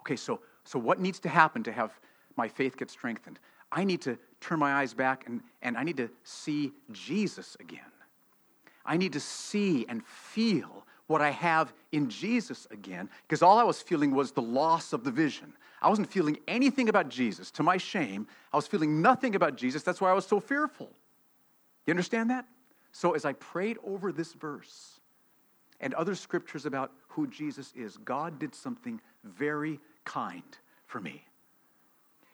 [0.00, 1.92] Okay, so, so what needs to happen to have
[2.36, 3.38] my faith get strengthened?
[3.70, 7.80] I need to turn my eyes back and, and I need to see Jesus again.
[8.84, 13.64] I need to see and feel what I have in Jesus again, because all I
[13.64, 15.52] was feeling was the loss of the vision.
[15.82, 17.50] I wasn't feeling anything about Jesus.
[17.52, 19.82] To my shame, I was feeling nothing about Jesus.
[19.82, 20.90] That's why I was so fearful.
[21.86, 22.46] You understand that?
[22.92, 25.00] So as I prayed over this verse
[25.80, 31.24] and other scriptures about who Jesus is, God did something very kind for me.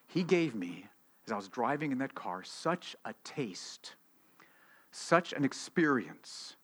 [0.08, 0.86] He gave me,
[1.26, 3.94] as I was driving in that car, such a taste,
[4.90, 6.56] such an experience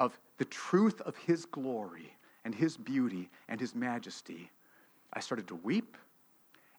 [0.00, 4.50] of the truth of His glory and His beauty and His majesty,
[5.12, 5.96] I started to weep.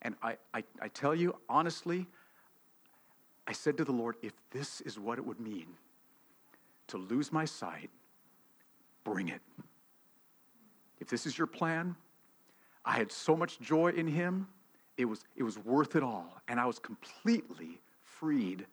[0.01, 2.07] And I, I, I tell you, honestly,
[3.47, 5.67] I said to the Lord, if this is what it would mean
[6.87, 7.89] to lose my sight,
[9.03, 9.41] bring it.
[10.99, 11.95] If this is your plan,
[12.83, 14.47] I had so much joy in Him,
[14.97, 16.41] it was, it was worth it all.
[16.47, 18.65] And I was completely freed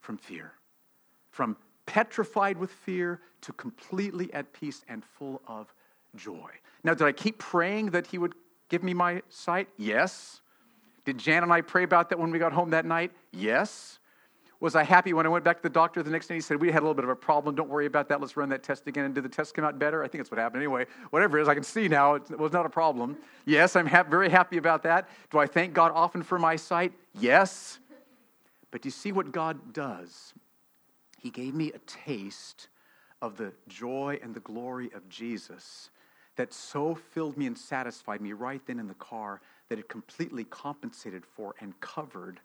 [0.00, 0.52] from fear,
[1.30, 5.72] from petrified with fear to completely at peace and full of
[6.16, 6.50] joy.
[6.84, 8.34] Now, did I keep praying that he would
[8.68, 9.68] give me my sight?
[9.76, 10.40] Yes.
[11.04, 13.12] Did Jan and I pray about that when we got home that night?
[13.32, 13.98] Yes.
[14.60, 16.36] Was I happy when I went back to the doctor the next day?
[16.36, 17.56] He said, We had a little bit of a problem.
[17.56, 18.20] Don't worry about that.
[18.20, 19.04] Let's run that test again.
[19.04, 20.04] And did the test come out better?
[20.04, 20.86] I think that's what happened anyway.
[21.10, 23.16] Whatever it is, I can see now it was not a problem.
[23.44, 25.08] Yes, I'm ha- very happy about that.
[25.32, 26.92] Do I thank God often for my sight?
[27.18, 27.80] Yes.
[28.70, 30.32] But do you see what God does?
[31.22, 32.68] He gave me a taste
[33.20, 35.90] of the joy and the glory of Jesus
[36.34, 40.42] that so filled me and satisfied me right then in the car that it completely
[40.44, 42.40] compensated for and covered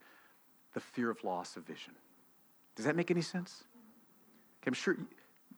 [0.76, 1.94] the fear of loss of vision.
[2.76, 3.64] Does that make any sense?
[4.62, 4.96] Okay, I'm sure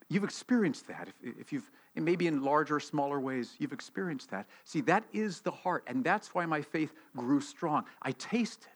[0.07, 1.09] you've experienced that.
[1.21, 4.47] If, if you've, maybe in larger or smaller ways, you've experienced that.
[4.63, 7.83] See, that is the heart, and that's why my faith grew strong.
[8.01, 8.69] I tasted.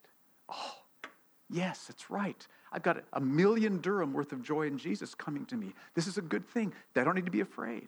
[0.49, 0.75] Oh,
[1.49, 2.45] yes, that's right.
[2.73, 5.73] I've got a million dirham worth of joy in Jesus coming to me.
[5.93, 6.73] This is a good thing.
[6.95, 7.87] I don't need to be afraid.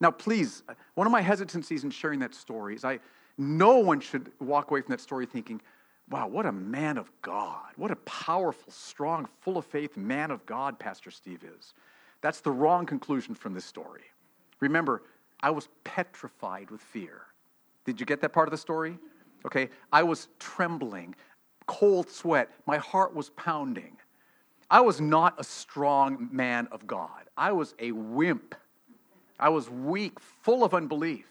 [0.00, 2.98] Now, please, uh, one of my hesitancies in sharing that story is I,
[3.38, 5.60] no one should walk away from that story thinking,
[6.08, 7.72] Wow, what a man of God.
[7.74, 11.74] What a powerful, strong, full of faith man of God Pastor Steve is.
[12.20, 14.04] That's the wrong conclusion from this story.
[14.60, 15.02] Remember,
[15.40, 17.22] I was petrified with fear.
[17.84, 18.98] Did you get that part of the story?
[19.44, 21.14] Okay, I was trembling,
[21.66, 23.96] cold sweat, my heart was pounding.
[24.70, 27.10] I was not a strong man of God.
[27.36, 28.54] I was a wimp.
[29.38, 31.26] I was weak, full of unbelief.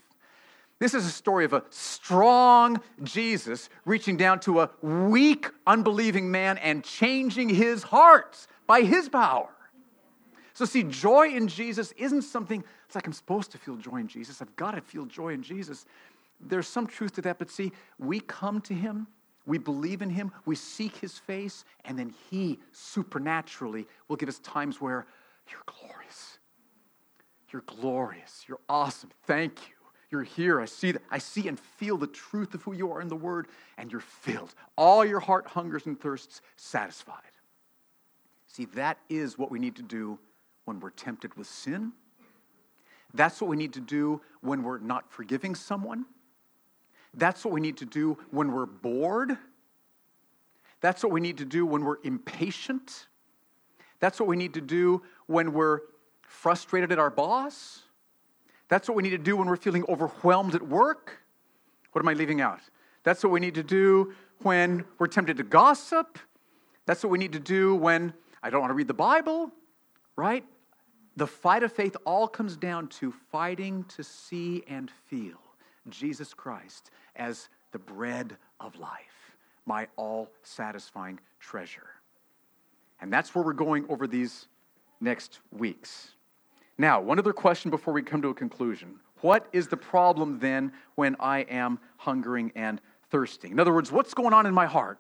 [0.78, 6.58] This is a story of a strong Jesus reaching down to a weak, unbelieving man
[6.58, 9.50] and changing his heart by his power.
[10.54, 14.08] So, see, joy in Jesus isn't something, it's like I'm supposed to feel joy in
[14.08, 14.42] Jesus.
[14.42, 15.86] I've got to feel joy in Jesus.
[16.40, 19.08] There's some truth to that, but see, we come to him,
[19.46, 24.40] we believe in him, we seek his face, and then he supernaturally will give us
[24.40, 25.06] times where
[25.50, 26.40] you're glorious.
[27.52, 28.44] You're glorious.
[28.48, 29.12] You're awesome.
[29.28, 29.76] Thank you.
[30.12, 30.62] You're here.
[30.62, 31.02] I see that.
[31.10, 34.02] I see and feel the truth of who you are in the Word, and you're
[34.02, 34.54] filled.
[34.78, 37.22] All your heart hungers and thirsts satisfied.
[38.48, 40.18] See, that is what we need to do
[40.66, 41.92] when we're tempted with sin.
[43.14, 46.06] That's what we need to do when we're not forgiving someone.
[47.18, 49.38] That's what we need to do when we're bored.
[50.82, 53.08] That's what we need to do when we're impatient.
[54.00, 55.80] That's what we need to do when we're
[56.22, 57.84] frustrated at our boss.
[58.68, 61.20] That's what we need to do when we're feeling overwhelmed at work.
[61.94, 62.60] What am I leaving out?
[63.04, 66.20] That's what we need to do when we're tempted to gossip.
[66.86, 69.52] That's what we need to do when I don't want to read the Bible,
[70.16, 70.44] right?
[71.16, 75.45] The fight of faith all comes down to fighting to see and feel
[75.90, 81.88] Jesus Christ as the bread of life, my all satisfying treasure.
[83.02, 84.48] And that's where we're going over these
[85.02, 86.12] next weeks.
[86.78, 89.00] Now, one other question before we come to a conclusion.
[89.22, 93.52] What is the problem then when I am hungering and thirsting?
[93.52, 95.00] In other words, what's going on in my heart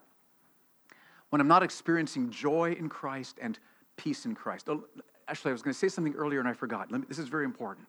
[1.30, 3.60] when I'm not experiencing joy in Christ and
[3.98, 4.70] peace in Christ?
[4.70, 4.86] Oh,
[5.28, 6.92] actually, I was going to say something earlier and I forgot.
[6.92, 7.88] Me, this is very important.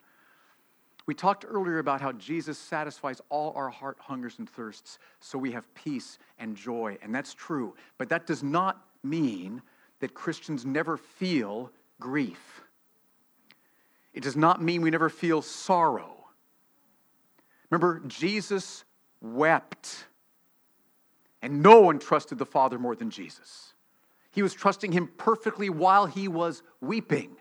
[1.07, 5.53] We talked earlier about how Jesus satisfies all our heart hungers and thirsts so we
[5.53, 7.75] have peace and joy, and that's true.
[7.97, 9.63] But that does not mean
[10.01, 12.63] that Christians never feel grief.
[14.13, 16.27] It does not mean we never feel sorrow.
[17.71, 18.85] Remember, Jesus
[19.21, 20.07] wept,
[21.41, 23.75] and no one trusted the Father more than Jesus.
[24.33, 27.37] He was trusting Him perfectly while He was weeping.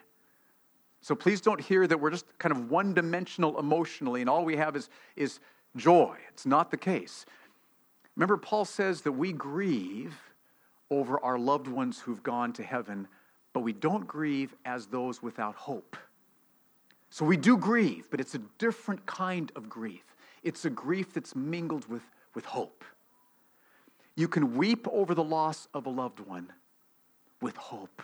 [1.05, 4.55] So please don't hear that we're just kind of one dimensional emotionally and all we
[4.55, 5.39] have is, is
[5.75, 6.17] joy.
[6.29, 7.27] It's not the case.
[8.15, 10.15] Remember, Paul says that we grieve
[10.89, 13.07] over our loved ones who've gone to heaven,
[13.53, 15.95] but we don't grieve as those without hope.
[17.11, 20.15] So we do grieve, but it's a different kind of grief.
[20.41, 22.83] It's a grief that's mingled with, with hope.
[24.15, 26.51] You can weep over the loss of a loved one
[27.41, 28.01] with hope.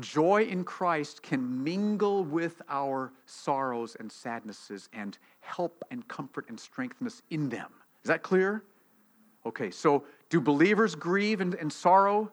[0.00, 6.58] Joy in Christ can mingle with our sorrows and sadnesses and help and comfort and
[6.58, 7.70] strengthen us in them.
[8.02, 8.64] Is that clear?
[9.46, 12.32] Okay, so do believers grieve and, and sorrow?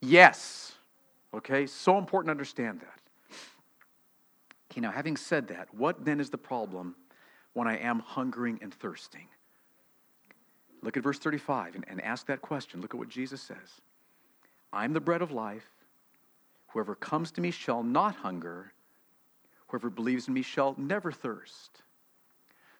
[0.00, 0.72] Yes.
[1.34, 3.36] Okay, so important to understand that.
[4.70, 6.94] Okay, now having said that, what then is the problem
[7.52, 9.26] when I am hungering and thirsting?
[10.82, 12.80] Look at verse 35 and, and ask that question.
[12.80, 13.80] Look at what Jesus says
[14.72, 15.68] I'm the bread of life.
[16.72, 18.72] Whoever comes to me shall not hunger.
[19.68, 21.82] Whoever believes in me shall never thirst.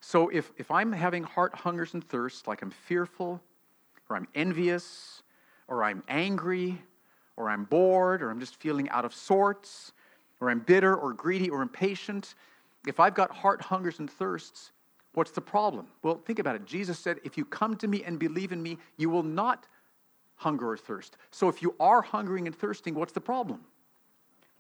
[0.00, 3.40] So if, if I'm having heart hungers and thirsts, like I'm fearful,
[4.08, 5.22] or I'm envious,
[5.68, 6.80] or I'm angry,
[7.36, 9.92] or I'm bored, or I'm just feeling out of sorts,
[10.40, 12.34] or I'm bitter or greedy or impatient,
[12.86, 14.72] if I've got heart hungers and thirsts,
[15.14, 15.88] What's the problem?
[16.02, 16.64] Well, think about it.
[16.64, 19.66] Jesus said, If you come to me and believe in me, you will not
[20.36, 21.16] hunger or thirst.
[21.30, 23.60] So if you are hungering and thirsting, what's the problem?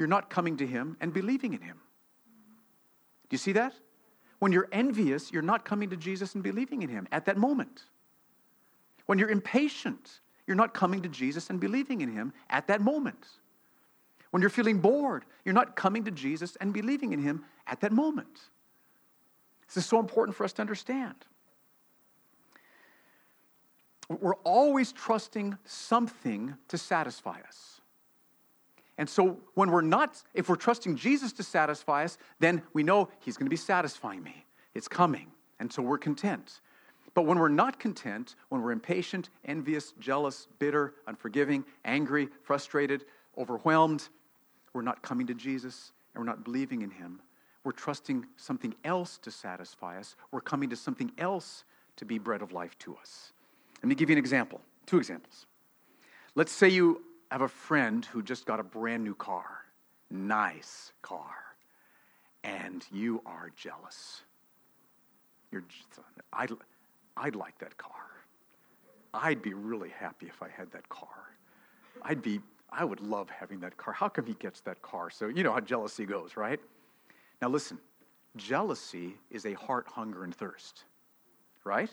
[0.00, 1.76] You're not coming to him and believing in him.
[3.28, 3.74] Do you see that?
[4.38, 7.82] When you're envious, you're not coming to Jesus and believing in him at that moment.
[9.04, 13.26] When you're impatient, you're not coming to Jesus and believing in him at that moment.
[14.30, 17.92] When you're feeling bored, you're not coming to Jesus and believing in him at that
[17.92, 18.40] moment.
[19.66, 21.26] This is so important for us to understand.
[24.08, 27.79] We're always trusting something to satisfy us.
[29.00, 33.08] And so when we're not, if we're trusting Jesus to satisfy us, then we know
[33.20, 34.44] He's going to be satisfying me.
[34.74, 35.28] It's coming.
[35.58, 36.60] And so we're content.
[37.14, 43.06] But when we're not content, when we're impatient, envious, jealous, bitter, unforgiving, angry, frustrated,
[43.38, 44.06] overwhelmed,
[44.74, 47.22] we're not coming to Jesus and we're not believing in Him.
[47.64, 50.14] We're trusting something else to satisfy us.
[50.30, 51.64] We're coming to something else
[51.96, 53.32] to be bread of life to us.
[53.82, 55.46] Let me give you an example, two examples.
[56.34, 57.00] Let's say you
[57.30, 59.64] have a friend who just got a brand new car,
[60.10, 61.34] nice car,
[62.42, 64.22] and you are jealous.
[65.52, 65.86] You're just,
[66.32, 66.50] I'd,
[67.16, 67.92] I'd like that car.
[69.12, 71.08] I'd be really happy if I had that car.
[72.02, 73.92] I'd be, I would love having that car.
[73.92, 75.10] How come he gets that car?
[75.10, 76.60] So, you know how jealousy goes, right?
[77.42, 77.78] Now, listen
[78.36, 80.84] jealousy is a heart hunger and thirst,
[81.64, 81.90] right?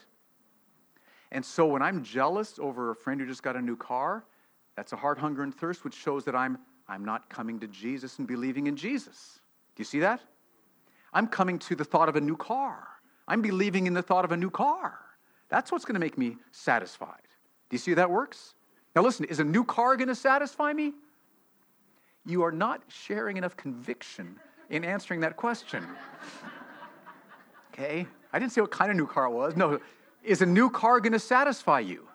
[1.32, 4.24] And so when I'm jealous over a friend who just got a new car,
[4.78, 8.20] that's a heart hunger and thirst, which shows that I'm, I'm not coming to Jesus
[8.20, 9.40] and believing in Jesus.
[9.76, 10.22] Do you see that?
[11.12, 12.88] I'm coming to the thought of a new car.
[13.28, 15.00] I'm believing in the thought of a new car.
[15.50, 17.24] That's what's going to make me satisfied.
[17.70, 18.54] Do you see how that works?
[18.96, 20.94] Now, listen, is a new car going to satisfy me?
[22.26, 24.36] You are not sharing enough conviction
[24.70, 25.84] in answering that question.
[27.74, 28.08] Okay?
[28.34, 29.56] I didn't say what kind of new car it was.
[29.56, 29.80] No,
[30.24, 32.08] is a new car going to satisfy you?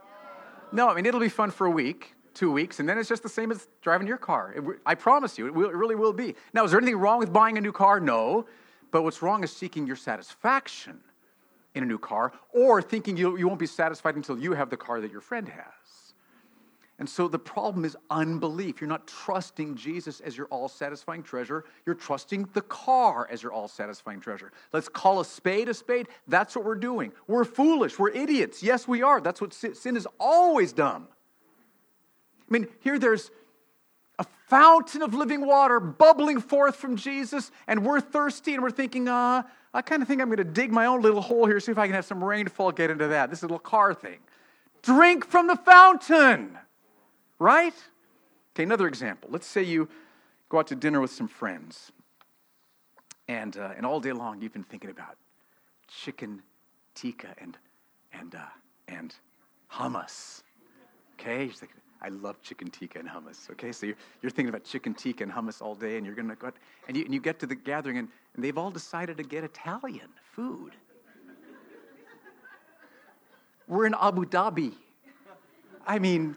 [0.72, 3.22] No, I mean, it'll be fun for a week, two weeks, and then it's just
[3.22, 4.52] the same as driving your car.
[4.56, 6.34] It, I promise you, it, will, it really will be.
[6.52, 8.00] Now, is there anything wrong with buying a new car?
[8.00, 8.46] No.
[8.90, 11.00] But what's wrong is seeking your satisfaction
[11.74, 14.76] in a new car or thinking you, you won't be satisfied until you have the
[14.76, 16.14] car that your friend has.
[16.98, 18.80] And so the problem is unbelief.
[18.80, 21.64] You're not trusting Jesus as your all satisfying treasure.
[21.84, 24.52] You're trusting the car as your all satisfying treasure.
[24.72, 26.08] Let's call a spade a spade.
[26.28, 27.12] That's what we're doing.
[27.26, 27.98] We're foolish.
[27.98, 28.62] We're idiots.
[28.62, 29.20] Yes, we are.
[29.20, 31.08] That's what sin is always done.
[32.48, 33.30] I mean, here there's
[34.18, 39.08] a fountain of living water bubbling forth from Jesus, and we're thirsty and we're thinking,
[39.08, 39.42] uh,
[39.74, 41.78] I kind of think I'm going to dig my own little hole here, see if
[41.78, 43.30] I can have some rainfall get into that.
[43.30, 44.18] This little car thing.
[44.82, 46.58] Drink from the fountain.
[47.38, 47.74] Right?
[48.54, 49.30] Okay, another example.
[49.32, 49.88] Let's say you
[50.48, 51.90] go out to dinner with some friends,
[53.26, 55.16] and, uh, and all day long you've been thinking about
[55.88, 56.42] chicken
[56.94, 57.56] tikka and,
[58.12, 58.40] and, uh,
[58.88, 59.14] and
[59.72, 60.42] hummus.
[61.18, 61.44] Okay?
[61.44, 63.48] You're thinking, I love chicken tikka and hummus.
[63.52, 66.28] Okay, so you're, you're thinking about chicken tikka and hummus all day, and you're going
[66.28, 66.50] to go,
[66.88, 69.44] and you, and you get to the gathering, and, and they've all decided to get
[69.44, 70.72] Italian food.
[73.68, 74.74] We're in Abu Dhabi.
[75.86, 76.36] I mean,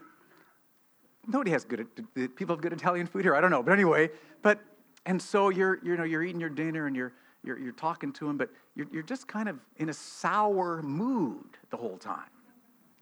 [1.26, 3.34] nobody has good, uh, people have good Italian food here.
[3.34, 3.62] I don't know.
[3.62, 4.10] But anyway,
[4.42, 4.60] but,
[5.04, 7.12] and so you're, you know, you're eating your dinner and you're,
[7.44, 11.58] you're, you're talking to them, but you're, you're just kind of in a sour mood
[11.70, 12.30] the whole time.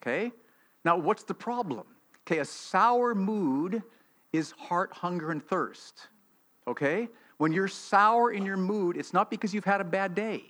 [0.03, 0.33] Okay?
[0.85, 1.87] Now, what's the problem?
[2.27, 3.83] Okay, a sour mood
[4.33, 6.09] is heart hunger and thirst.
[6.67, 7.09] Okay?
[7.37, 10.43] When you're sour in your mood, it's not because you've had a bad day.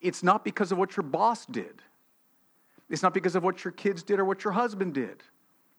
[0.00, 1.82] It's not because of what your boss did.
[2.90, 5.22] It's not because of what your kids did or what your husband did.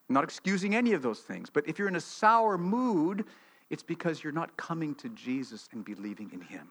[0.10, 3.26] I'm not excusing any of those things, but if you're in a sour mood,
[3.70, 6.68] it's because you're not coming to Jesus and believing in Him.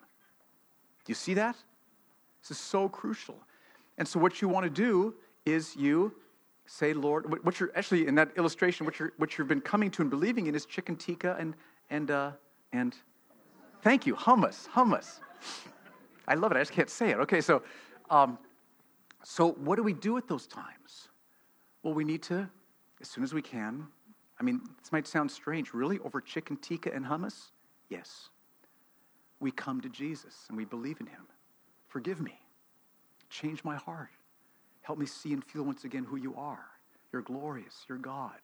[1.04, 1.56] Do you see that?
[2.42, 3.36] This is so crucial.
[3.96, 5.14] And so, what you want to do
[5.46, 6.12] is you
[6.68, 10.02] say, Lord, what you're actually in that illustration, what, you're, what you've been coming to
[10.02, 11.54] and believing in is chicken tikka and,
[11.88, 12.32] and, uh,
[12.72, 12.94] and
[13.82, 15.20] thank you, hummus, hummus.
[16.28, 16.56] I love it.
[16.56, 17.16] I just can't say it.
[17.20, 17.62] Okay, so,
[18.10, 18.38] um,
[19.24, 21.08] so what do we do at those times?
[21.82, 22.48] Well, we need to
[23.00, 23.86] as soon as we can.
[24.38, 25.72] I mean, this might sound strange.
[25.72, 25.98] Really?
[26.00, 27.50] Over chicken tikka and hummus?
[27.88, 28.28] Yes.
[29.40, 31.26] We come to Jesus and we believe in him.
[31.86, 32.38] Forgive me.
[33.30, 34.10] Change my heart.
[34.88, 36.64] Help me see and feel once again who you are.
[37.12, 37.84] You're glorious.
[37.90, 38.38] You're God.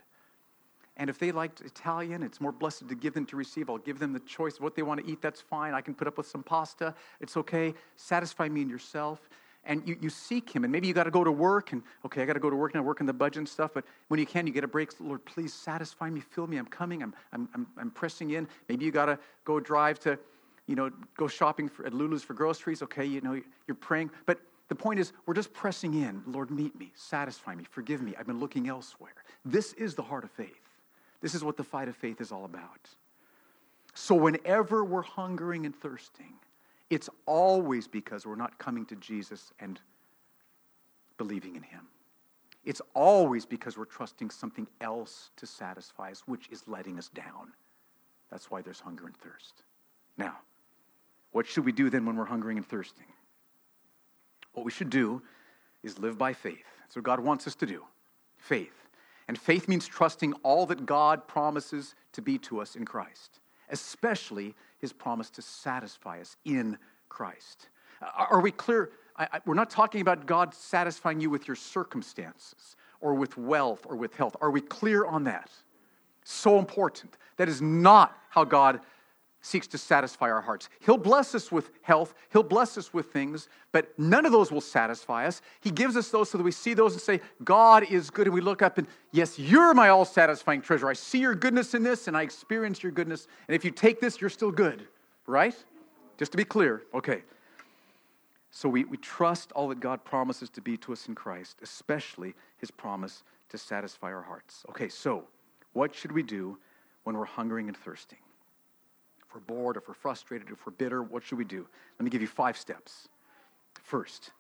[0.99, 3.71] And if they liked Italian, it's more blessed to give than to receive.
[3.71, 5.23] I'll give them the choice of what they want to eat.
[5.23, 5.73] That's fine.
[5.73, 6.95] I can put up with some pasta.
[7.19, 7.73] It's okay.
[7.97, 9.31] Satisfy me in yourself
[9.65, 12.21] and you, you seek him and maybe you got to go to work and okay
[12.21, 14.21] i got to go to work now work on the budget and stuff but when
[14.21, 17.15] you can you get a break lord please satisfy me fill me i'm coming i'm,
[17.33, 20.19] I'm, I'm, I'm pressing in maybe you got to go drive to
[20.67, 22.83] you know, go shopping for, at Lulu's for groceries.
[22.83, 24.11] Okay, you know, you're praying.
[24.27, 26.23] But the point is, we're just pressing in.
[26.27, 28.15] Lord, meet me, satisfy me, forgive me.
[28.19, 29.13] I've been looking elsewhere.
[29.45, 30.49] This is the heart of faith.
[31.21, 32.89] This is what the fight of faith is all about.
[33.95, 36.35] So, whenever we're hungering and thirsting,
[36.91, 39.81] it's always because we're not coming to Jesus and
[41.19, 41.89] believing in Him.
[42.65, 47.53] It's always because we're trusting something else to satisfy us, which is letting us down.
[48.31, 49.63] That's why there's hunger and thirst.
[50.17, 50.39] Now,
[51.33, 53.07] what should we do then when we're hungering and thirsting?
[54.55, 55.23] What we should do
[55.83, 56.65] is live by faith.
[56.81, 57.85] That's what God wants us to do
[58.39, 58.89] faith.
[59.27, 63.41] And faith means trusting all that God promises to be to us in Christ,
[63.71, 66.77] especially his promise to satisfy us in
[67.09, 67.69] Christ.
[68.03, 68.91] Uh, are we clear?
[69.17, 73.87] I, I, we're not talking about God satisfying you with your circumstances or with wealth
[73.89, 74.37] or with health.
[74.41, 75.51] Are we clear on that?
[76.25, 77.17] So important.
[77.37, 78.81] That is not how God
[79.45, 80.71] seeks to satisfy our hearts.
[80.81, 84.63] He'll bless us with health, He'll bless us with things, but none of those will
[84.63, 85.43] satisfy us.
[85.61, 88.27] He gives us those so that we see those and say, God is good.
[88.27, 90.89] And we look up and, yes, you're my all satisfying treasure.
[90.89, 93.29] I see your goodness in this and I experience your goodness.
[93.47, 94.89] And if you take this, you're still good,
[95.27, 95.55] right?
[96.17, 97.23] Just to be clear, okay.
[98.51, 102.35] So we, we trust all that God promises to be to us in Christ, especially
[102.57, 104.65] his promise to satisfy our hearts.
[104.71, 105.25] Okay, so
[105.75, 106.57] what should we do
[107.03, 108.19] when we're hungering and thirsting?
[109.35, 111.67] We're bored, if we're frustrated, if we're bitter, what should we do?
[111.99, 113.09] Let me give you five steps.
[113.83, 114.31] First,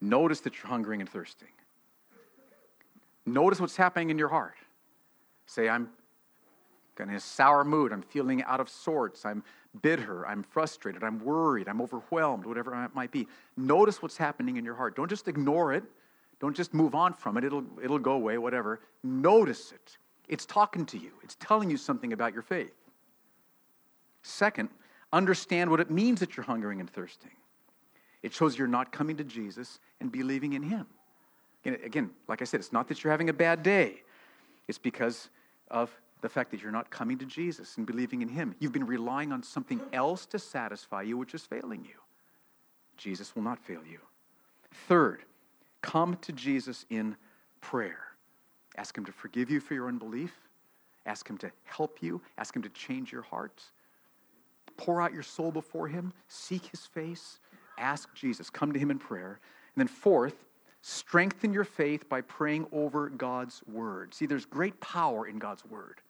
[0.00, 1.48] notice that you're hungering and thirsting.
[3.26, 4.54] Notice what's happening in your heart.
[5.46, 5.88] Say, I'm
[7.00, 7.92] in a sour mood.
[7.92, 9.24] I'm feeling out of sorts.
[9.24, 9.42] I'm
[9.80, 10.26] bitter.
[10.26, 11.02] I'm frustrated.
[11.02, 11.66] I'm worried.
[11.66, 13.26] I'm overwhelmed, whatever it might be.
[13.56, 14.94] Notice what's happening in your heart.
[14.94, 15.82] Don't just ignore it.
[16.40, 17.44] Don't just move on from it.
[17.44, 18.80] It'll, it'll go away, whatever.
[19.02, 19.96] Notice it.
[20.28, 22.72] It's talking to you, it's telling you something about your faith.
[24.24, 24.70] Second,
[25.12, 27.30] understand what it means that you're hungering and thirsting.
[28.22, 30.86] It shows you're not coming to Jesus and believing in Him.
[31.66, 34.02] Again, like I said, it's not that you're having a bad day,
[34.66, 35.28] it's because
[35.70, 35.90] of
[36.22, 38.54] the fact that you're not coming to Jesus and believing in Him.
[38.58, 42.00] You've been relying on something else to satisfy you, which is failing you.
[42.96, 43.98] Jesus will not fail you.
[44.88, 45.22] Third,
[45.82, 47.14] come to Jesus in
[47.60, 47.98] prayer.
[48.76, 50.32] Ask Him to forgive you for your unbelief.
[51.04, 52.22] Ask Him to help you.
[52.38, 53.62] Ask Him to change your heart.
[54.76, 56.12] Pour out your soul before Him.
[56.28, 57.38] Seek His face.
[57.78, 58.50] Ask Jesus.
[58.50, 59.40] Come to Him in prayer.
[59.74, 60.44] And then, fourth,
[60.82, 64.14] strengthen your faith by praying over God's Word.
[64.14, 66.00] See, there's great power in God's Word.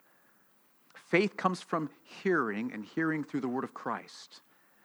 [0.95, 4.41] Faith comes from hearing, and hearing through the word of Christ.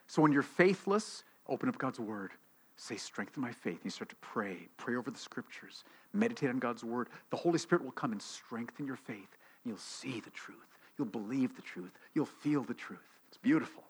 [0.08, 2.32] So when you're faithless, open up God's word.
[2.76, 3.76] Say, strengthen my faith.
[3.76, 4.58] And you start to pray.
[4.78, 5.84] Pray over the scriptures.
[6.14, 7.08] Meditate on God's word.
[7.30, 9.18] The Holy Spirit will come and strengthen your faith.
[9.18, 10.58] And you'll see the truth.
[10.98, 11.92] You'll believe the truth.
[12.14, 13.00] You'll feel the truth.
[13.30, 13.84] It's beautiful.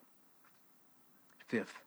[1.48, 1.82] Fifth,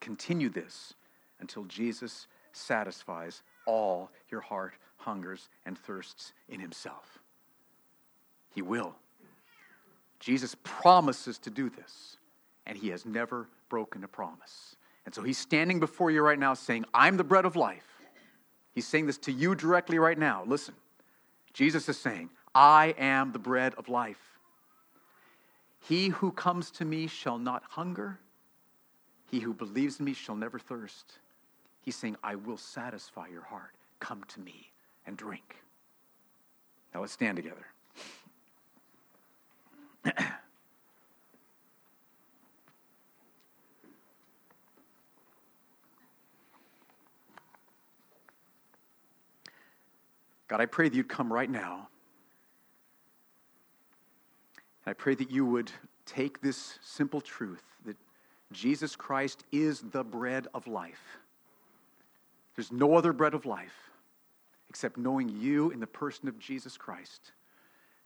[0.00, 0.94] continue this
[1.40, 7.18] until Jesus satisfies all your heart hungers and thirsts in himself.
[8.54, 8.94] He will.
[10.18, 12.16] Jesus promises to do this,
[12.64, 14.76] and he has never broken a promise.
[15.04, 17.86] And so he's standing before you right now saying, I'm the bread of life.
[18.74, 20.44] He's saying this to you directly right now.
[20.46, 20.74] Listen,
[21.52, 24.35] Jesus is saying, I am the bread of life.
[25.88, 28.18] He who comes to me shall not hunger.
[29.30, 31.20] He who believes in me shall never thirst.
[31.80, 33.70] He's saying, I will satisfy your heart.
[34.00, 34.72] Come to me
[35.06, 35.62] and drink.
[36.92, 37.66] Now let's stand together.
[50.48, 51.88] God, I pray that you'd come right now.
[54.86, 55.70] I pray that you would
[56.04, 57.96] take this simple truth that
[58.52, 61.18] Jesus Christ is the bread of life.
[62.54, 63.90] There's no other bread of life
[64.70, 67.32] except knowing you in the person of Jesus Christ.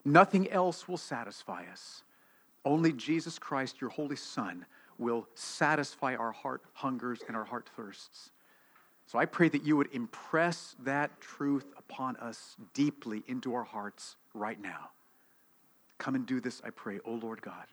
[0.04, 2.02] Nothing else will satisfy us.
[2.64, 4.64] Only Jesus Christ, your Holy Son,
[4.98, 8.30] will satisfy our heart hungers and our heart thirsts.
[9.06, 14.16] So I pray that you would impress that truth upon us deeply into our hearts
[14.34, 14.90] right now.
[16.00, 17.66] Come and do this, I pray, O Lord God.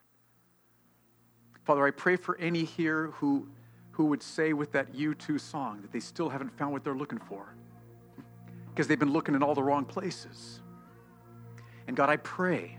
[1.63, 3.47] Father, I pray for any here who,
[3.91, 7.19] who would say with that U2 song that they still haven't found what they're looking
[7.19, 7.55] for
[8.69, 10.59] because they've been looking in all the wrong places.
[11.87, 12.77] And God, I pray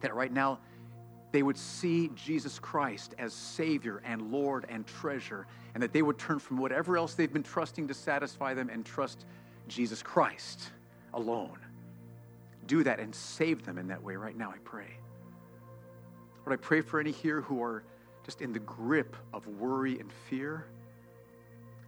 [0.00, 0.58] that right now
[1.32, 6.18] they would see Jesus Christ as Savior and Lord and treasure, and that they would
[6.18, 9.24] turn from whatever else they've been trusting to satisfy them and trust
[9.66, 10.72] Jesus Christ
[11.14, 11.58] alone.
[12.72, 14.86] Do that and save them in that way right now, I pray.
[16.46, 17.82] Lord, I pray for any here who are
[18.24, 20.64] just in the grip of worry and fear.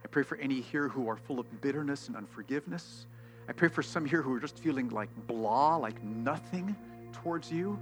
[0.04, 3.06] I pray for any here who are full of bitterness and unforgiveness.
[3.48, 6.76] I pray for some here who are just feeling like blah, like nothing
[7.14, 7.78] towards you.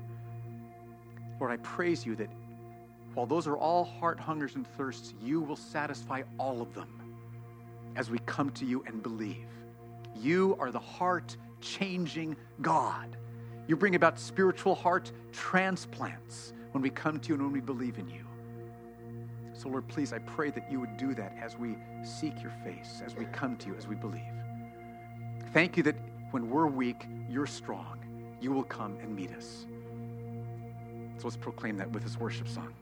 [1.41, 2.31] Lord, I praise you that
[3.15, 6.89] while those are all heart hungers and thirsts, you will satisfy all of them
[7.97, 9.49] as we come to you and believe.
[10.17, 13.17] You are the heart changing God.
[13.67, 17.99] You bring about spiritual heart transplants when we come to you and when we believe
[17.99, 18.27] in you.
[19.55, 23.01] So, Lord, please, I pray that you would do that as we seek your face,
[23.07, 24.23] as we come to you, as we believe.
[25.53, 25.97] Thank you that
[26.33, 27.99] when we're weak, you're strong.
[28.41, 29.67] You will come and meet us.
[31.19, 32.75] So let's proclaim that with this worship song.